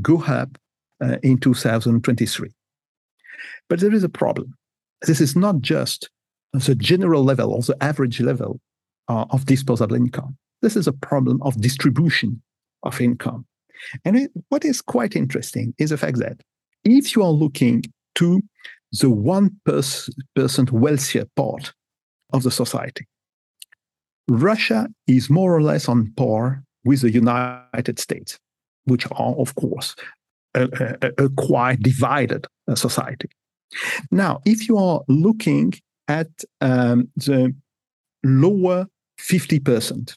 go 0.03 0.23
up 0.23 0.59
uh, 1.03 1.17
in 1.23 1.39
2023. 1.39 2.51
But 3.69 3.81
there 3.81 3.95
is 3.95 4.05
a 4.05 4.09
problem. 4.09 4.55
This 5.03 5.21
is 5.21 5.37
not 5.37 5.61
just 5.61 6.11
the 6.53 6.75
general 6.75 7.25
level 7.25 7.53
or 7.53 7.63
the 7.63 7.77
average 7.83 8.21
level 8.21 8.61
uh, 9.09 9.25
of 9.31 9.47
disposable 9.47 9.97
income. 9.97 10.37
This 10.63 10.77
is 10.77 10.87
a 10.87 10.93
problem 10.93 11.43
of 11.43 11.61
distribution 11.61 12.43
of 12.83 13.01
income. 13.01 13.47
And 14.05 14.17
it, 14.17 14.31
what 14.49 14.65
is 14.65 14.81
quite 14.81 15.17
interesting 15.17 15.75
is 15.79 15.91
the 15.91 15.99
fact 15.99 16.19
that 16.19 16.41
if 16.85 17.15
you 17.15 17.23
are 17.23 17.31
looking 17.31 17.85
to 18.17 18.41
the 18.93 19.09
1% 19.09 20.71
wealthier 20.71 21.25
part 21.37 21.73
of 22.33 22.43
the 22.43 22.51
society. 22.51 23.07
Russia 24.29 24.89
is 25.07 25.29
more 25.29 25.55
or 25.55 25.63
less 25.63 25.89
on 25.89 26.13
par 26.17 26.63
with 26.85 27.01
the 27.01 27.11
United 27.11 27.99
States, 27.99 28.39
which 28.85 29.07
are, 29.13 29.35
of 29.37 29.55
course, 29.57 29.97
a, 30.55 30.69
a, 31.03 31.25
a 31.25 31.29
quite 31.31 31.81
divided 31.81 32.47
uh, 32.69 32.75
society. 32.75 33.29
Now, 34.11 34.41
if 34.45 34.69
you 34.69 34.79
are 34.79 35.03
looking 35.09 35.75
at 36.07 36.29
um, 36.61 37.09
the 37.17 37.55
lower 38.25 38.87
50%, 39.21 40.17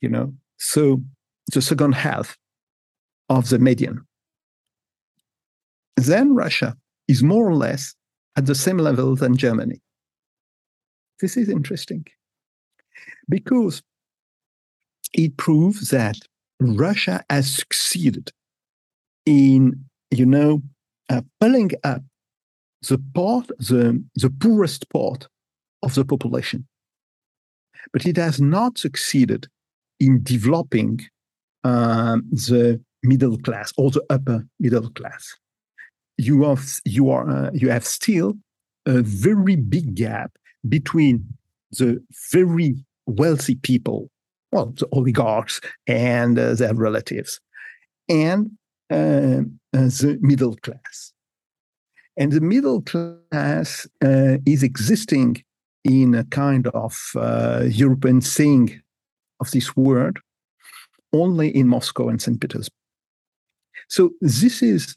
you 0.00 0.08
know, 0.08 0.32
so 0.58 1.02
the 1.52 1.60
second 1.60 1.94
half 1.94 2.36
of 3.28 3.48
the 3.50 3.58
median, 3.58 4.05
then 5.96 6.34
Russia 6.34 6.76
is 7.08 7.22
more 7.22 7.48
or 7.48 7.54
less 7.54 7.94
at 8.36 8.46
the 8.46 8.54
same 8.54 8.78
level 8.78 9.16
than 9.16 9.36
Germany. 9.36 9.80
This 11.20 11.36
is 11.36 11.48
interesting 11.48 12.06
because 13.28 13.82
it 15.14 15.36
proves 15.36 15.90
that 15.90 16.16
Russia 16.60 17.24
has 17.30 17.50
succeeded 17.50 18.32
in, 19.24 19.84
you 20.10 20.26
know, 20.26 20.62
uh, 21.08 21.22
pulling 21.40 21.70
up 21.84 22.02
the 22.88 22.98
part, 23.14 23.48
the, 23.58 24.02
the 24.16 24.30
poorest 24.30 24.88
part 24.90 25.26
of 25.82 25.94
the 25.94 26.04
population. 26.04 26.66
But 27.92 28.04
it 28.04 28.16
has 28.16 28.40
not 28.40 28.78
succeeded 28.78 29.46
in 29.98 30.22
developing 30.22 31.00
um, 31.64 32.24
the 32.30 32.80
middle 33.02 33.38
class 33.38 33.72
or 33.76 33.90
the 33.90 34.04
upper 34.10 34.44
middle 34.58 34.90
class 34.90 35.34
you 36.18 36.42
have 36.44 36.80
you 36.84 37.10
are 37.10 37.28
uh, 37.28 37.50
you 37.52 37.70
have 37.70 37.84
still 37.84 38.34
a 38.86 39.02
very 39.02 39.56
big 39.56 39.94
gap 39.94 40.32
between 40.68 41.26
the 41.72 42.02
very 42.32 42.76
wealthy 43.06 43.56
people, 43.56 44.10
well, 44.52 44.66
the 44.66 44.88
oligarchs 44.92 45.60
and 45.86 46.38
uh, 46.38 46.54
their 46.54 46.74
relatives, 46.74 47.40
and 48.08 48.50
uh, 48.90 49.42
uh 49.74 49.88
the 50.00 50.18
middle 50.20 50.56
class. 50.56 51.12
And 52.16 52.32
the 52.32 52.40
middle 52.40 52.80
class 52.80 53.86
uh, 54.02 54.38
is 54.46 54.62
existing 54.62 55.44
in 55.84 56.14
a 56.14 56.24
kind 56.24 56.66
of 56.68 57.12
uh, 57.14 57.64
European 57.68 58.20
thing 58.20 58.80
of 59.40 59.50
this 59.50 59.76
word 59.76 60.18
only 61.12 61.54
in 61.54 61.68
Moscow 61.68 62.08
and 62.08 62.20
St. 62.20 62.40
Petersburg. 62.40 62.72
So 63.88 64.10
this 64.20 64.62
is 64.62 64.96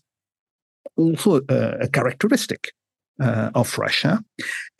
also 0.98 1.42
a, 1.50 1.78
a 1.82 1.88
characteristic 1.88 2.72
uh, 3.22 3.52
of 3.56 3.78
Russia, 3.78 4.24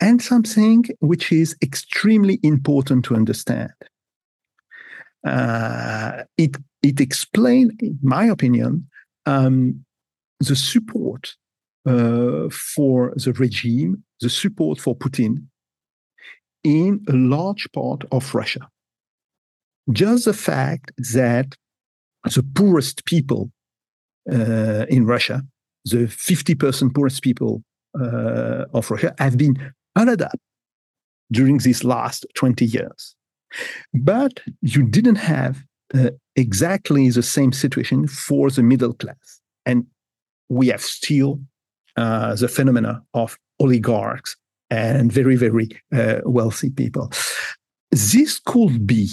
and 0.00 0.22
something 0.22 0.84
which 1.00 1.32
is 1.32 1.56
extremely 1.62 2.38
important 2.42 3.04
to 3.06 3.14
understand. 3.14 3.72
Uh, 5.26 6.24
it 6.38 6.56
it 6.82 7.00
explains, 7.00 7.72
in 7.80 7.98
my 8.02 8.24
opinion, 8.24 8.88
um, 9.26 9.84
the 10.38 10.56
support 10.56 11.36
uh, 11.86 12.48
for 12.50 13.12
the 13.16 13.32
regime, 13.34 14.02
the 14.20 14.30
support 14.30 14.80
for 14.80 14.96
Putin 14.96 15.44
in 16.64 17.04
a 17.08 17.12
large 17.12 17.70
part 17.72 18.04
of 18.12 18.34
Russia. 18.34 18.68
Just 19.92 20.24
the 20.24 20.34
fact 20.34 20.92
that 21.12 21.56
the 22.24 22.42
poorest 22.54 23.04
people 23.06 23.50
uh, 24.30 24.84
in 24.88 25.06
Russia 25.06 25.42
the 25.84 26.06
50% 26.06 26.94
poorest 26.94 27.22
people 27.22 27.62
uh, 27.98 28.64
of 28.72 28.90
Russia 28.90 29.14
have 29.18 29.36
been 29.36 29.56
up 29.96 30.40
during 31.32 31.58
these 31.58 31.84
last 31.84 32.26
20 32.34 32.64
years. 32.64 33.16
But 33.94 34.40
you 34.62 34.84
didn't 34.84 35.16
have 35.16 35.62
uh, 35.94 36.10
exactly 36.36 37.10
the 37.10 37.22
same 37.22 37.52
situation 37.52 38.06
for 38.06 38.50
the 38.50 38.62
middle 38.62 38.94
class. 38.94 39.40
And 39.66 39.86
we 40.48 40.68
have 40.68 40.82
still 40.82 41.40
uh, 41.96 42.34
the 42.36 42.48
phenomena 42.48 43.02
of 43.14 43.38
oligarchs 43.58 44.36
and 44.70 45.12
very, 45.12 45.36
very 45.36 45.68
uh, 45.92 46.20
wealthy 46.24 46.70
people. 46.70 47.10
This 47.90 48.38
could 48.38 48.86
be 48.86 49.10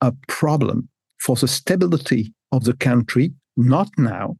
a 0.00 0.12
problem 0.26 0.88
for 1.18 1.36
the 1.36 1.48
stability 1.48 2.32
of 2.52 2.64
the 2.64 2.72
country, 2.74 3.32
not 3.56 3.88
now, 3.98 4.36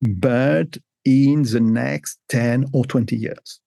but 0.00 0.78
in 1.04 1.42
the 1.42 1.60
next 1.60 2.18
10 2.28 2.66
or 2.72 2.84
20 2.84 3.16
years. 3.16 3.60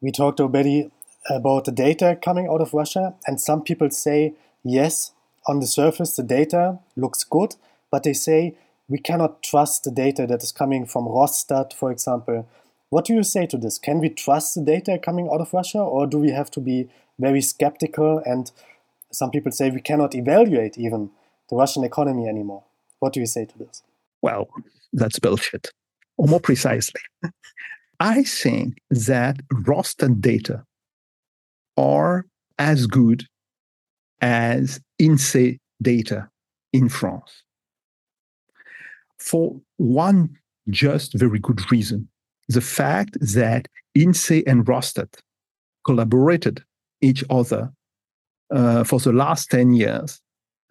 We 0.00 0.12
talked 0.12 0.40
already 0.40 0.90
about 1.28 1.66
the 1.66 1.72
data 1.72 2.18
coming 2.22 2.48
out 2.48 2.60
of 2.60 2.72
Russia, 2.72 3.14
and 3.26 3.40
some 3.40 3.62
people 3.62 3.90
say, 3.90 4.34
yes, 4.64 5.12
on 5.46 5.60
the 5.60 5.66
surface, 5.66 6.16
the 6.16 6.22
data 6.22 6.78
looks 6.96 7.24
good, 7.24 7.56
but 7.90 8.02
they 8.02 8.14
say 8.14 8.56
we 8.88 8.98
cannot 8.98 9.42
trust 9.42 9.84
the 9.84 9.90
data 9.90 10.26
that 10.26 10.42
is 10.42 10.52
coming 10.52 10.86
from 10.86 11.04
Rosstat, 11.04 11.72
for 11.72 11.92
example. 11.92 12.48
What 12.88 13.04
do 13.04 13.14
you 13.14 13.22
say 13.22 13.46
to 13.46 13.56
this? 13.56 13.78
Can 13.78 14.00
we 14.00 14.08
trust 14.08 14.54
the 14.54 14.62
data 14.62 14.98
coming 14.98 15.28
out 15.32 15.40
of 15.40 15.52
Russia, 15.52 15.78
or 15.78 16.06
do 16.06 16.18
we 16.18 16.30
have 16.30 16.50
to 16.52 16.60
be 16.60 16.88
very 17.18 17.40
skeptical? 17.40 18.22
And 18.24 18.50
some 19.12 19.30
people 19.30 19.52
say 19.52 19.70
we 19.70 19.80
cannot 19.80 20.14
evaluate 20.14 20.78
even 20.78 21.10
the 21.50 21.56
Russian 21.56 21.84
economy 21.84 22.26
anymore. 22.26 22.64
What 22.98 23.12
do 23.12 23.20
you 23.20 23.26
say 23.26 23.44
to 23.44 23.58
this? 23.58 23.82
Well, 24.22 24.48
that's 24.92 25.18
bullshit. 25.18 25.70
Or 26.16 26.28
more 26.28 26.40
precisely, 26.40 27.00
I 28.00 28.22
think 28.24 28.78
that 28.90 29.36
Rosstat 29.48 30.20
data 30.20 30.64
are 31.76 32.26
as 32.58 32.86
good 32.86 33.26
as 34.20 34.80
INSEE 34.98 35.58
data 35.80 36.28
in 36.72 36.88
France. 36.88 37.42
For 39.18 39.60
one 39.78 40.36
just 40.68 41.14
very 41.14 41.38
good 41.38 41.70
reason 41.72 42.08
the 42.50 42.60
fact 42.60 43.16
that 43.20 43.68
INSEE 43.94 44.42
and 44.46 44.66
Rosstat 44.66 45.20
collaborated 45.86 46.64
each 47.00 47.22
other 47.30 47.72
uh, 48.52 48.82
for 48.82 48.98
the 48.98 49.12
last 49.12 49.50
10 49.50 49.72
years, 49.74 50.20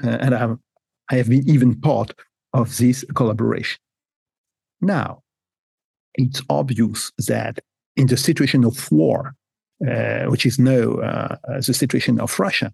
uh, 0.03 0.17
and 0.19 0.35
I 0.35 0.39
have, 0.39 0.57
I 1.09 1.15
have 1.15 1.29
been 1.29 1.49
even 1.49 1.79
part 1.79 2.13
of 2.53 2.77
this 2.77 3.05
collaboration. 3.15 3.79
Now, 4.81 5.23
it's 6.15 6.41
obvious 6.49 7.11
that 7.27 7.59
in 7.95 8.07
the 8.07 8.17
situation 8.17 8.65
of 8.65 8.91
war, 8.91 9.35
uh, 9.87 10.25
which 10.25 10.45
is 10.45 10.59
now 10.59 10.93
uh, 10.95 11.37
the 11.65 11.73
situation 11.73 12.19
of 12.19 12.39
Russia, 12.39 12.73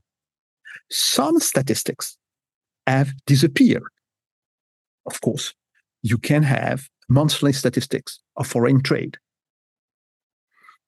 some 0.90 1.40
statistics 1.40 2.18
have 2.88 3.14
disappeared. 3.26 3.84
Of 5.06 5.22
course, 5.22 5.54
you 6.02 6.18
can 6.18 6.44
have 6.44 6.90
monthly 7.10 7.54
statistics 7.54 8.20
of 8.38 8.48
foreign 8.48 8.82
trade. 8.82 9.18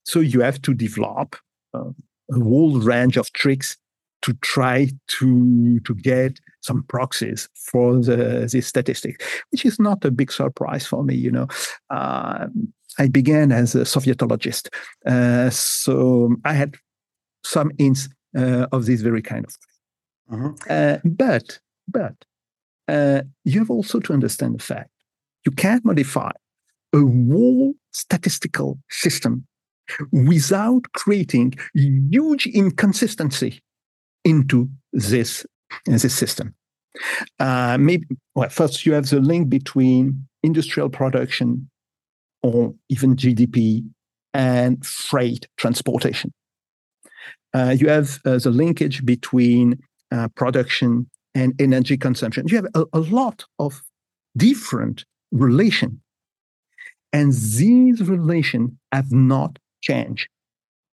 So 0.03 0.19
you 0.19 0.41
have 0.41 0.61
to 0.63 0.73
develop 0.73 1.35
uh, 1.73 1.89
a 2.31 2.39
whole 2.39 2.79
range 2.79 3.17
of 3.17 3.31
tricks 3.33 3.77
to 4.23 4.33
try 4.41 4.89
to 5.07 5.79
to 5.81 5.95
get 5.95 6.39
some 6.67 6.83
proxies 6.83 7.49
for 7.55 7.95
the 8.07 8.47
this 8.51 8.67
statistic, 8.67 9.23
which 9.51 9.65
is 9.65 9.79
not 9.79 10.05
a 10.05 10.11
big 10.11 10.31
surprise 10.31 10.85
for 10.85 11.03
me. 11.03 11.15
You 11.15 11.31
know, 11.31 11.47
uh, 11.89 12.47
I 12.99 13.07
began 13.07 13.51
as 13.51 13.75
a 13.75 13.85
Sovietologist, 13.85 14.69
uh, 15.05 15.49
so 15.49 16.35
I 16.45 16.53
had 16.53 16.75
some 17.43 17.71
hints 17.77 18.09
uh, 18.37 18.67
of 18.71 18.85
this 18.85 19.01
very 19.01 19.21
kind 19.21 19.45
of 19.45 19.51
thing. 19.51 19.73
Mm-hmm. 20.29 21.09
but 21.15 21.59
but 21.87 22.15
uh, 22.89 23.21
you 23.45 23.59
have 23.59 23.71
also 23.71 23.99
to 24.01 24.13
understand 24.13 24.55
the 24.59 24.63
fact 24.63 24.91
you 25.45 25.51
can't 25.53 25.85
modify 25.85 26.31
a 26.93 26.99
whole 26.99 27.73
statistical 27.91 28.77
system 28.89 29.47
without 30.11 30.83
creating 30.93 31.53
huge 31.73 32.47
inconsistency 32.47 33.61
into 34.23 34.69
this, 34.91 35.45
this 35.85 36.13
system. 36.13 36.53
Uh, 37.39 37.77
maybe 37.79 38.05
well, 38.35 38.49
first 38.49 38.85
you 38.85 38.93
have 38.93 39.09
the 39.09 39.19
link 39.19 39.49
between 39.49 40.27
industrial 40.43 40.89
production 40.89 41.69
or 42.41 42.73
even 42.89 43.15
GDP 43.15 43.83
and 44.33 44.85
freight 44.85 45.47
transportation. 45.57 46.33
Uh, 47.53 47.75
you 47.77 47.89
have 47.89 48.19
uh, 48.25 48.37
the 48.37 48.51
linkage 48.51 49.05
between 49.05 49.79
uh, 50.11 50.27
production 50.35 51.09
and 51.33 51.53
energy 51.59 51.97
consumption. 51.97 52.47
You 52.47 52.57
have 52.57 52.67
a, 52.75 52.85
a 52.93 52.99
lot 52.99 53.45
of 53.59 53.81
different 54.35 55.05
relation, 55.31 56.01
and 57.13 57.33
these 57.33 58.01
relations 58.01 58.71
have 58.91 59.11
not 59.11 59.59
changed 59.81 60.27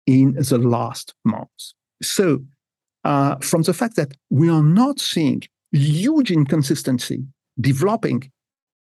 in 0.06 0.35
the 0.35 0.59
last 0.59 1.14
months. 1.24 1.74
So 2.02 2.40
uh, 3.05 3.37
from 3.37 3.63
the 3.63 3.75
fact 3.75 3.97
that 3.97 4.17
we 4.31 4.49
are 4.49 4.63
not 4.63 5.01
seeing 5.01 5.43
huge 5.73 6.31
inconsistency 6.31 7.25
developing 7.61 8.31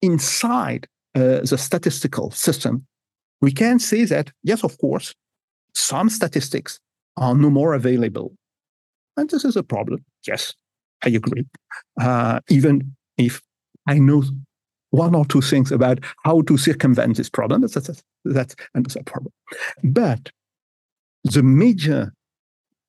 inside 0.01 0.88
uh, 1.15 1.39
the 1.41 1.58
statistical 1.58 2.32
system, 2.32 2.86
we 3.41 3.51
can 3.51 3.80
say 3.80 4.06
that, 4.06 4.32
yes, 4.43 4.63
of 4.63 4.78
course, 4.78 5.13
some 5.73 6.10
statistics 6.10 6.80
are 7.17 7.36
no 7.36 7.49
more 7.49 7.73
available. 7.73 8.34
And 9.17 9.30
this 9.30 9.45
is 9.45 9.56
a 9.56 9.63
problem. 9.63 10.04
Yes, 10.28 10.54
I 11.04 11.10
agree. 11.10 11.45
Uh, 11.99 12.39
even 12.49 12.95
if 13.17 13.41
I 13.88 13.97
know 13.97 14.23
one 14.89 15.15
or 15.15 15.25
two 15.25 15.41
things 15.41 15.71
about 15.71 15.99
how 16.23 16.41
to 16.43 16.58
circumvent 16.58 17.17
this 17.17 17.30
problem, 17.30 17.62
that's, 17.62 17.73
that's, 17.73 18.04
that's 18.23 18.56
another 18.73 19.04
problem. 19.06 19.34
But 19.84 20.32
the 21.23 21.43
major 21.43 22.13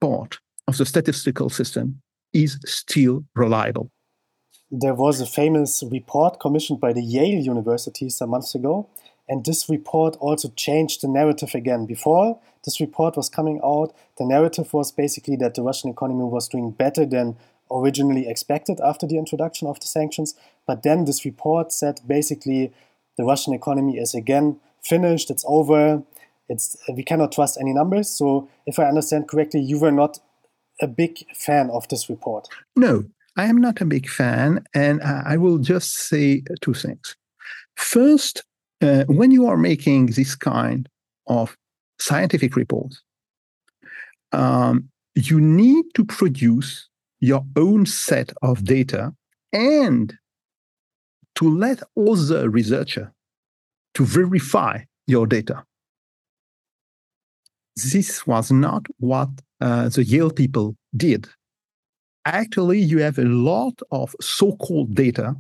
part 0.00 0.38
of 0.68 0.76
the 0.76 0.86
statistical 0.86 1.48
system 1.50 2.00
is 2.32 2.58
still 2.66 3.24
reliable. 3.34 3.90
There 4.70 4.94
was 4.94 5.20
a 5.20 5.26
famous 5.26 5.82
report 5.90 6.40
commissioned 6.40 6.80
by 6.80 6.92
the 6.92 7.02
Yale 7.02 7.40
University 7.40 8.10
some 8.10 8.30
months 8.30 8.54
ago, 8.54 8.88
and 9.28 9.44
this 9.44 9.68
report 9.68 10.16
also 10.20 10.48
changed 10.56 11.02
the 11.02 11.08
narrative 11.08 11.54
again. 11.54 11.86
Before 11.86 12.40
this 12.64 12.80
report 12.80 13.16
was 13.16 13.28
coming 13.28 13.60
out, 13.64 13.94
the 14.18 14.26
narrative 14.26 14.72
was 14.72 14.90
basically 14.90 15.36
that 15.36 15.54
the 15.54 15.62
Russian 15.62 15.90
economy 15.90 16.24
was 16.24 16.48
doing 16.48 16.72
better 16.72 17.06
than 17.06 17.36
originally 17.70 18.28
expected 18.28 18.80
after 18.80 19.06
the 19.06 19.18
introduction 19.18 19.68
of 19.68 19.80
the 19.80 19.86
sanctions. 19.86 20.34
But 20.66 20.82
then 20.82 21.04
this 21.04 21.24
report 21.24 21.72
said 21.72 22.00
basically 22.06 22.72
the 23.16 23.24
Russian 23.24 23.54
economy 23.54 23.98
is 23.98 24.14
again 24.14 24.58
finished, 24.82 25.30
it's 25.30 25.44
over, 25.46 26.02
it's 26.48 26.76
we 26.92 27.02
cannot 27.02 27.32
trust 27.32 27.58
any 27.60 27.72
numbers. 27.72 28.08
So 28.08 28.48
if 28.66 28.78
I 28.78 28.84
understand 28.84 29.28
correctly, 29.28 29.60
you 29.60 29.78
were 29.78 29.92
not 29.92 30.18
a 30.80 30.86
big 30.86 31.24
fan 31.34 31.70
of 31.70 31.88
this 31.88 32.08
report. 32.08 32.48
No, 32.76 33.04
I 33.36 33.46
am 33.46 33.60
not 33.60 33.80
a 33.80 33.84
big 33.84 34.08
fan, 34.08 34.64
and 34.74 35.02
I 35.02 35.36
will 35.36 35.58
just 35.58 35.94
say 36.08 36.42
two 36.60 36.74
things. 36.74 37.16
First, 37.76 38.44
uh, 38.80 39.04
when 39.08 39.30
you 39.30 39.46
are 39.46 39.56
making 39.56 40.06
this 40.06 40.34
kind 40.34 40.88
of 41.26 41.56
scientific 41.98 42.56
reports, 42.56 43.02
um, 44.32 44.88
you 45.14 45.40
need 45.40 45.84
to 45.94 46.04
produce 46.04 46.88
your 47.20 47.44
own 47.56 47.86
set 47.86 48.32
of 48.42 48.64
data 48.64 49.14
and 49.52 50.14
to 51.36 51.48
let 51.56 51.82
other 51.96 52.50
researcher 52.50 53.12
to 53.94 54.04
verify 54.04 54.80
your 55.06 55.26
data. 55.26 55.64
This 57.76 58.26
was 58.26 58.50
not 58.50 58.86
what 58.98 59.28
uh, 59.60 59.88
the 59.88 60.04
Yale 60.04 60.30
people 60.30 60.76
did. 60.96 61.28
Actually, 62.24 62.80
you 62.80 62.98
have 62.98 63.18
a 63.18 63.24
lot 63.24 63.74
of 63.90 64.14
so-called 64.20 64.94
data, 64.94 65.34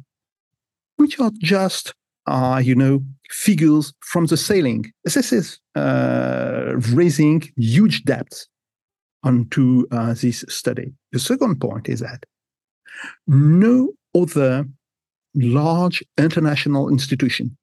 which 0.96 1.18
are 1.18 1.32
just, 1.38 1.94
uh, 2.26 2.60
you 2.62 2.74
know, 2.74 3.02
figures 3.30 3.92
from 4.00 4.26
the 4.26 4.36
ceiling. 4.36 4.92
This 5.04 5.32
is 5.32 5.58
uh, 5.74 6.74
raising 6.92 7.42
huge 7.56 8.04
debts 8.04 8.48
onto 9.24 9.86
uh, 9.90 10.14
this 10.14 10.44
study. 10.48 10.92
The 11.12 11.18
second 11.18 11.60
point 11.60 11.88
is 11.88 12.00
that 12.00 12.24
no 13.26 13.92
other 14.14 14.64
large 15.34 16.02
international 16.16 16.88
institution, 16.88 17.56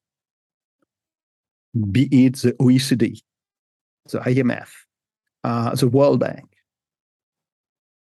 be 1.92 2.04
it 2.12 2.36
the 2.38 2.54
OECD, 2.54 3.20
the 4.12 4.20
IMF, 4.20 4.70
uh, 5.44 5.76
the 5.76 5.88
World 5.88 6.20
Bank, 6.20 6.50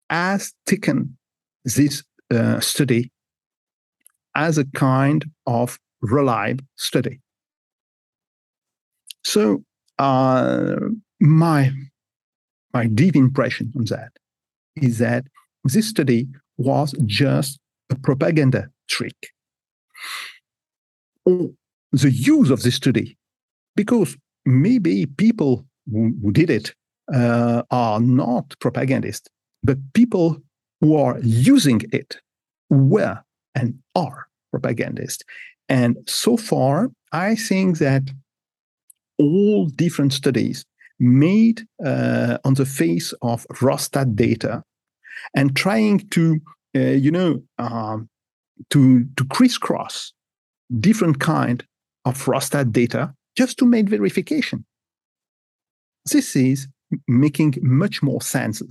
has 0.09 0.53
taken 0.67 1.17
this 1.65 2.03
uh, 2.33 2.61
study 2.61 3.11
as 4.35 4.59
a 4.59 4.65
kind 4.67 5.25
of 5.47 5.79
reliable 6.01 6.65
study. 6.77 7.21
So 9.25 9.63
uh, 9.99 10.77
my 11.21 11.73
my 12.73 12.87
deep 12.87 13.17
impression 13.17 13.73
on 13.77 13.85
that 13.87 14.13
is 14.77 14.99
that 14.99 15.25
this 15.65 15.89
study 15.89 16.29
was 16.57 16.95
just 17.07 17.59
a 17.91 17.97
propaganda 17.97 18.69
trick. 18.89 19.17
Or 21.27 21.51
the 21.93 22.11
use 22.11 22.51
of 22.51 22.63
this 22.63 22.77
study, 22.77 23.19
because 23.77 24.17
maybe 24.47 25.07
people 25.07 25.67
who, 25.91 26.15
who 26.23 26.33
did 26.33 26.49
it 26.49 26.75
uh, 27.13 27.63
are 27.71 28.01
not 28.01 28.55
propagandists, 28.61 29.29
but 29.63 29.79
people 29.95 30.39
who 30.81 30.97
are 30.97 31.19
using 31.23 31.83
it 31.93 32.19
were 32.69 33.21
and 33.55 33.79
are 33.95 34.27
propagandists. 34.51 35.25
And 35.69 35.97
so 36.07 36.37
far, 36.37 36.91
I 37.13 37.35
think 37.35 37.79
that 37.79 38.03
all 39.19 39.67
different 39.67 40.13
studies 40.13 40.65
made 40.99 41.63
uh, 41.85 42.39
on 42.45 42.55
the 42.55 42.67
face 42.67 43.13
of 43.23 43.47
Rosstat 43.61 44.17
data 44.17 44.63
and 45.35 45.55
trying 45.57 46.01
to, 46.11 46.41
uh, 46.77 46.81
you 46.81 47.11
know, 47.11 47.43
um, 47.59 48.09
to, 48.71 49.05
to 49.17 49.25
crisscross 49.27 50.13
different 50.79 51.19
kind 51.19 51.65
of 52.05 52.25
Rosstat 52.25 52.73
data 52.73 53.15
just 53.37 53.59
to 53.59 53.67
make 53.67 53.89
verification. 53.89 54.65
This 56.11 56.37
is 56.37 56.69
making 57.07 57.57
much 57.63 58.03
more 58.03 58.21
sense 58.21 58.63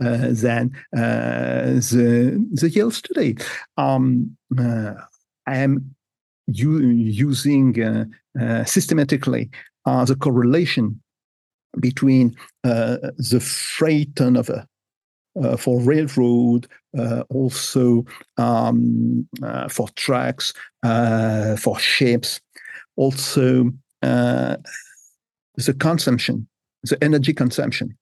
uh, 0.00 0.28
than 0.30 0.70
uh, 0.96 1.78
the 1.90 2.46
the 2.52 2.70
Yale 2.70 2.90
study. 2.90 3.36
Um, 3.76 4.36
uh, 4.58 4.94
I 5.46 5.56
am 5.56 5.94
u- 6.46 6.80
using 6.88 7.74
systematically 8.66 9.50
the 9.84 10.16
correlation 10.18 11.00
between 11.80 12.36
the 12.62 13.40
freight 13.40 14.14
turnover 14.16 14.66
uh, 15.40 15.56
for 15.56 15.80
railroad, 15.80 16.66
uh, 16.98 17.22
also 17.30 18.04
um, 18.36 19.28
uh, 19.42 19.68
for 19.68 19.88
trucks, 19.90 20.52
for 20.82 21.78
ships, 21.78 22.40
also 22.96 23.70
the 24.02 24.58
consumption, 25.78 26.48
the 26.82 27.02
energy 27.02 27.32
consumption 27.32 27.96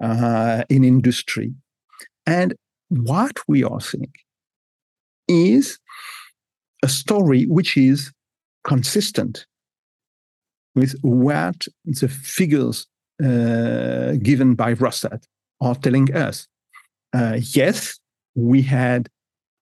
in 0.00 0.84
industry. 0.84 1.52
And 2.26 2.54
what 2.88 3.38
we 3.46 3.62
are 3.64 3.80
seeing 3.80 4.12
is 5.28 5.78
a 6.82 6.88
story 6.88 7.44
which 7.44 7.76
is 7.76 8.12
consistent 8.64 9.46
with 10.74 10.94
what 11.02 11.66
the 11.84 12.08
figures 12.08 12.86
uh, 13.22 14.12
given 14.22 14.54
by 14.54 14.74
Rosstat 14.74 15.24
are 15.60 15.74
telling 15.74 16.14
us. 16.14 16.46
Uh, 17.12 17.38
yes, 17.40 17.98
we 18.34 18.62
had 18.62 19.08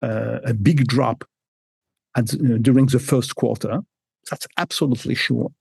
uh, 0.01 0.39
a 0.45 0.53
big 0.53 0.87
drop 0.87 1.25
at, 2.15 2.33
uh, 2.33 2.57
during 2.61 2.85
the 2.85 2.99
first 2.99 3.35
quarter. 3.35 3.81
That's 4.29 4.47
absolutely 4.57 5.15
sure. 5.15 5.51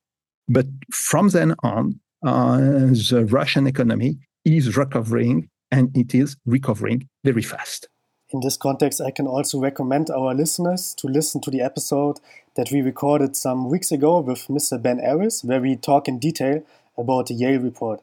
But 0.48 0.66
from 0.92 1.30
then 1.30 1.54
on, 1.62 1.84
uh, 1.88 1.92
the 2.22 3.26
Russian 3.30 3.66
economy 3.66 4.18
is 4.44 4.76
recovering 4.76 5.48
and 5.70 5.96
it 5.96 6.14
is 6.14 6.36
recovering 6.46 7.08
very 7.24 7.42
fast. 7.42 7.88
In 8.30 8.40
this 8.40 8.58
context, 8.58 9.00
I 9.00 9.10
can 9.10 9.26
also 9.26 9.58
recommend 9.58 10.10
our 10.10 10.34
listeners 10.34 10.94
to 10.98 11.06
listen 11.06 11.40
to 11.42 11.50
the 11.50 11.62
episode 11.62 12.20
that 12.56 12.70
we 12.70 12.82
recorded 12.82 13.36
some 13.36 13.70
weeks 13.70 13.90
ago 13.90 14.20
with 14.20 14.48
Mr. 14.48 14.80
Ben 14.80 15.00
Aris, 15.00 15.42
where 15.42 15.60
we 15.60 15.76
talk 15.76 16.08
in 16.08 16.18
detail 16.18 16.62
about 16.98 17.26
the 17.26 17.34
Yale 17.34 17.60
report. 17.60 18.02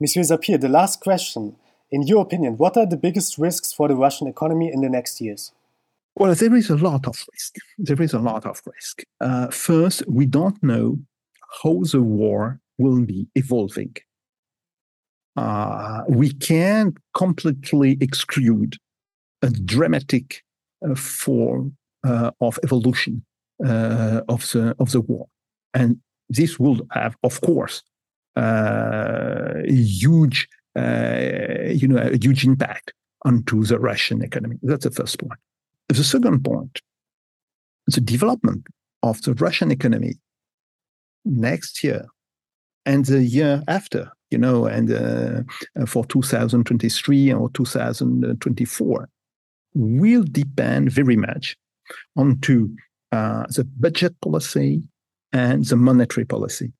Monsieur 0.00 0.22
Sapir, 0.22 0.58
the 0.58 0.70
last 0.70 1.00
question. 1.00 1.56
In 1.90 2.02
your 2.02 2.22
opinion, 2.22 2.56
what 2.56 2.76
are 2.78 2.86
the 2.86 2.96
biggest 2.96 3.36
risks 3.36 3.72
for 3.72 3.88
the 3.88 3.96
Russian 3.96 4.26
economy 4.26 4.70
in 4.72 4.80
the 4.80 4.88
next 4.88 5.20
years? 5.20 5.52
Well, 6.16 6.34
there 6.34 6.54
is 6.54 6.70
a 6.70 6.76
lot 6.76 7.06
of 7.06 7.24
risk. 7.32 7.56
There 7.76 8.02
is 8.02 8.14
a 8.14 8.18
lot 8.18 8.46
of 8.46 8.62
risk. 8.66 9.02
Uh, 9.20 9.48
first, 9.48 10.02
we 10.08 10.24
don't 10.24 10.62
know 10.62 10.98
how 11.62 11.82
the 11.90 12.02
war 12.02 12.60
will 12.78 13.04
be 13.04 13.26
evolving. 13.34 13.94
Uh, 15.36 16.02
we 16.08 16.32
can't 16.32 16.96
completely 17.14 17.96
exclude 18.00 18.76
a 19.42 19.50
dramatic 19.50 20.42
uh, 20.88 20.94
form 20.94 21.76
uh, 22.04 22.30
of 22.40 22.58
evolution 22.64 23.24
uh, 23.64 24.20
of 24.28 24.50
the 24.52 24.74
of 24.78 24.90
the 24.92 25.00
war, 25.00 25.26
and 25.74 25.98
this 26.28 26.58
will 26.58 26.80
have, 26.92 27.16
of 27.22 27.40
course, 27.40 27.82
uh, 28.36 29.54
a 29.64 29.72
huge 29.72 30.48
uh, 30.76 31.70
you 31.70 31.86
know 31.88 31.98
a 31.98 32.16
huge 32.16 32.44
impact 32.44 32.92
onto 33.24 33.64
the 33.64 33.78
Russian 33.78 34.22
economy. 34.22 34.56
That's 34.62 34.84
the 34.84 34.90
first 34.90 35.18
point. 35.20 35.40
The 35.88 36.04
second 36.04 36.44
point, 36.44 36.80
the 37.86 38.00
development 38.00 38.66
of 39.02 39.22
the 39.22 39.34
Russian 39.34 39.70
economy 39.70 40.14
next 41.24 41.82
year 41.84 42.06
and 42.86 43.04
the 43.06 43.22
year 43.22 43.62
after, 43.68 44.10
you 44.30 44.38
know, 44.38 44.66
and 44.66 44.92
uh, 44.92 45.42
for 45.86 46.04
2023 46.06 47.32
or 47.32 47.50
2024 47.50 49.08
will 49.74 50.24
depend 50.30 50.90
very 50.90 51.16
much 51.16 51.56
onto 52.16 52.68
uh, 53.12 53.44
the 53.48 53.64
budget 53.78 54.14
policy 54.20 54.82
and 55.32 55.64
the 55.66 55.76
monetary 55.76 56.24
policy. 56.24 56.72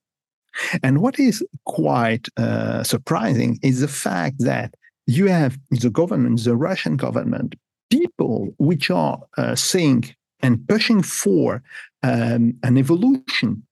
And 0.83 1.01
what 1.01 1.19
is 1.19 1.45
quite 1.67 2.29
uh, 2.37 2.83
surprising 2.83 3.59
is 3.63 3.81
the 3.81 3.89
fact 3.89 4.37
that 4.41 4.75
you 5.07 5.27
have 5.27 5.59
the 5.71 5.91
government, 5.91 6.45
the 6.45 6.57
Russian 6.57 6.97
government, 6.97 7.55
people 7.91 8.49
which 8.59 8.91
are 8.91 9.21
uh, 9.37 9.55
saying 9.55 10.15
and 10.41 10.67
pushing 10.69 11.03
for 11.03 11.63
um, 12.03 12.55
an 12.63 12.77
evolution 12.77 13.67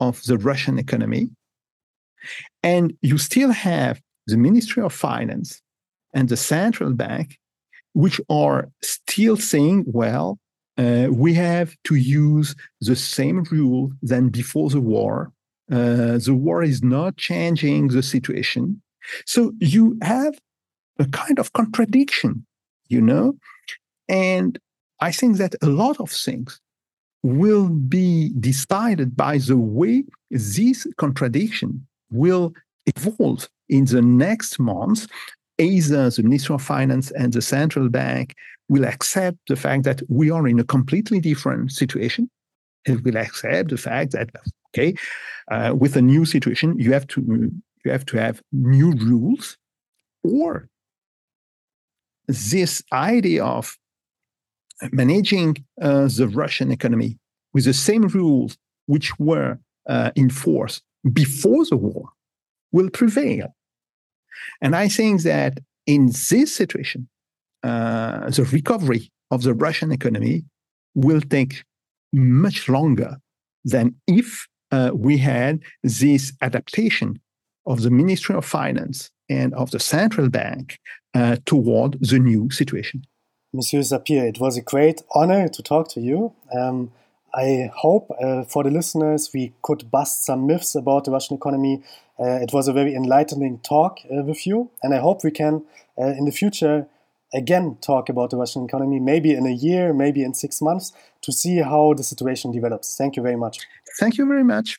of 0.00 0.22
the 0.24 0.36
Russian 0.36 0.78
economy. 0.78 1.28
And 2.62 2.96
you 3.02 3.18
still 3.18 3.50
have 3.50 4.00
the 4.26 4.36
Ministry 4.36 4.82
of 4.82 4.92
Finance 4.92 5.60
and 6.14 6.28
the 6.28 6.36
central 6.36 6.92
bank 6.92 7.38
which 7.94 8.20
are 8.30 8.70
still 8.82 9.36
saying, 9.36 9.84
well, 9.86 10.38
uh, 10.78 11.08
we 11.10 11.34
have 11.34 11.76
to 11.84 11.94
use 11.94 12.54
the 12.80 12.96
same 12.96 13.44
rule 13.50 13.92
than 14.02 14.30
before 14.30 14.70
the 14.70 14.80
war. 14.80 15.32
Uh, 15.70 16.18
the 16.18 16.34
war 16.34 16.62
is 16.62 16.82
not 16.82 17.16
changing 17.16 17.88
the 17.88 18.02
situation. 18.02 18.80
So 19.26 19.52
you 19.60 19.98
have 20.02 20.38
a 20.98 21.06
kind 21.06 21.38
of 21.38 21.52
contradiction, 21.52 22.46
you 22.88 23.00
know? 23.00 23.34
And 24.08 24.58
I 25.00 25.12
think 25.12 25.36
that 25.36 25.54
a 25.62 25.66
lot 25.66 26.00
of 26.00 26.10
things 26.10 26.60
will 27.22 27.68
be 27.68 28.30
decided 28.40 29.16
by 29.16 29.38
the 29.38 29.56
way 29.56 30.04
this 30.30 30.86
contradiction 30.96 31.86
will 32.12 32.52
evolve 32.86 33.48
in 33.68 33.84
the 33.86 34.02
next 34.02 34.58
months. 34.58 35.06
Either 35.58 36.10
the 36.10 36.22
Ministry 36.22 36.54
of 36.54 36.62
Finance 36.62 37.10
and 37.12 37.32
the 37.32 37.42
central 37.42 37.88
bank 37.88 38.34
will 38.68 38.84
accept 38.84 39.38
the 39.48 39.56
fact 39.56 39.84
that 39.84 40.02
we 40.08 40.30
are 40.30 40.48
in 40.48 40.58
a 40.58 40.64
completely 40.64 41.20
different 41.20 41.72
situation. 41.72 42.30
And 42.86 43.00
will 43.04 43.16
accept 43.16 43.70
the 43.70 43.76
fact 43.76 44.10
that 44.12 44.30
okay 44.74 44.94
uh, 45.50 45.74
with 45.76 45.96
a 45.96 46.02
new 46.02 46.24
situation 46.24 46.78
you 46.78 46.92
have 46.92 47.06
to 47.08 47.52
you 47.84 47.90
have 47.90 48.06
to 48.06 48.16
have 48.16 48.42
new 48.52 48.92
rules 48.92 49.56
or 50.24 50.68
this 52.26 52.82
idea 52.92 53.44
of 53.44 53.76
managing 54.90 55.64
uh, 55.80 56.08
the 56.16 56.28
russian 56.28 56.72
economy 56.72 57.18
with 57.52 57.64
the 57.64 57.74
same 57.74 58.02
rules 58.08 58.56
which 58.86 59.18
were 59.18 59.58
uh, 59.88 60.10
before 61.10 61.64
the 61.64 61.76
war 61.76 62.10
will 62.70 62.90
prevail 62.90 63.54
and 64.60 64.74
I 64.76 64.88
think 64.88 65.22
that 65.22 65.58
in 65.86 66.06
this 66.06 66.54
situation, 66.54 67.08
uh, 67.62 68.30
the 68.30 68.44
recovery 68.44 69.10
of 69.30 69.42
the 69.42 69.54
Russian 69.54 69.92
economy 69.92 70.44
will 70.94 71.20
take 71.20 71.64
much 72.12 72.68
longer 72.68 73.16
than 73.64 73.94
if 74.06 74.46
uh, 74.70 74.90
we 74.94 75.18
had 75.18 75.60
this 75.82 76.32
adaptation 76.40 77.20
of 77.66 77.82
the 77.82 77.90
Ministry 77.90 78.34
of 78.34 78.44
Finance 78.44 79.10
and 79.28 79.54
of 79.54 79.70
the 79.70 79.80
central 79.80 80.28
bank 80.28 80.78
uh, 81.14 81.36
toward 81.46 81.98
the 82.00 82.18
new 82.18 82.50
situation. 82.50 83.04
Monsieur 83.52 83.80
Sapir, 83.80 84.24
it 84.24 84.40
was 84.40 84.56
a 84.56 84.62
great 84.62 85.02
honor 85.14 85.48
to 85.48 85.62
talk 85.62 85.88
to 85.88 86.00
you. 86.00 86.32
Um, 86.58 86.90
I 87.34 87.70
hope 87.74 88.10
uh, 88.20 88.44
for 88.44 88.62
the 88.62 88.70
listeners 88.70 89.30
we 89.32 89.52
could 89.62 89.90
bust 89.90 90.24
some 90.24 90.46
myths 90.46 90.74
about 90.74 91.04
the 91.04 91.10
Russian 91.10 91.36
economy. 91.36 91.82
Uh, 92.18 92.38
it 92.42 92.52
was 92.52 92.68
a 92.68 92.72
very 92.72 92.94
enlightening 92.94 93.58
talk 93.60 93.98
uh, 94.04 94.22
with 94.22 94.46
you, 94.46 94.70
and 94.82 94.94
I 94.94 94.98
hope 94.98 95.24
we 95.24 95.30
can 95.30 95.64
uh, 95.98 96.06
in 96.06 96.26
the 96.26 96.32
future 96.32 96.86
again 97.34 97.78
talk 97.80 98.10
about 98.10 98.30
the 98.30 98.36
Russian 98.36 98.64
economy, 98.64 99.00
maybe 99.00 99.32
in 99.32 99.46
a 99.46 99.50
year, 99.50 99.94
maybe 99.94 100.22
in 100.22 100.34
six 100.34 100.60
months, 100.60 100.92
to 101.22 101.32
see 101.32 101.56
how 101.56 101.94
the 101.94 102.02
situation 102.02 102.52
develops. 102.52 102.96
Thank 102.96 103.16
you 103.16 103.22
very 103.22 103.36
much. 103.36 103.60
Thank 103.98 104.18
you 104.18 104.26
very 104.26 104.44
much. 104.44 104.78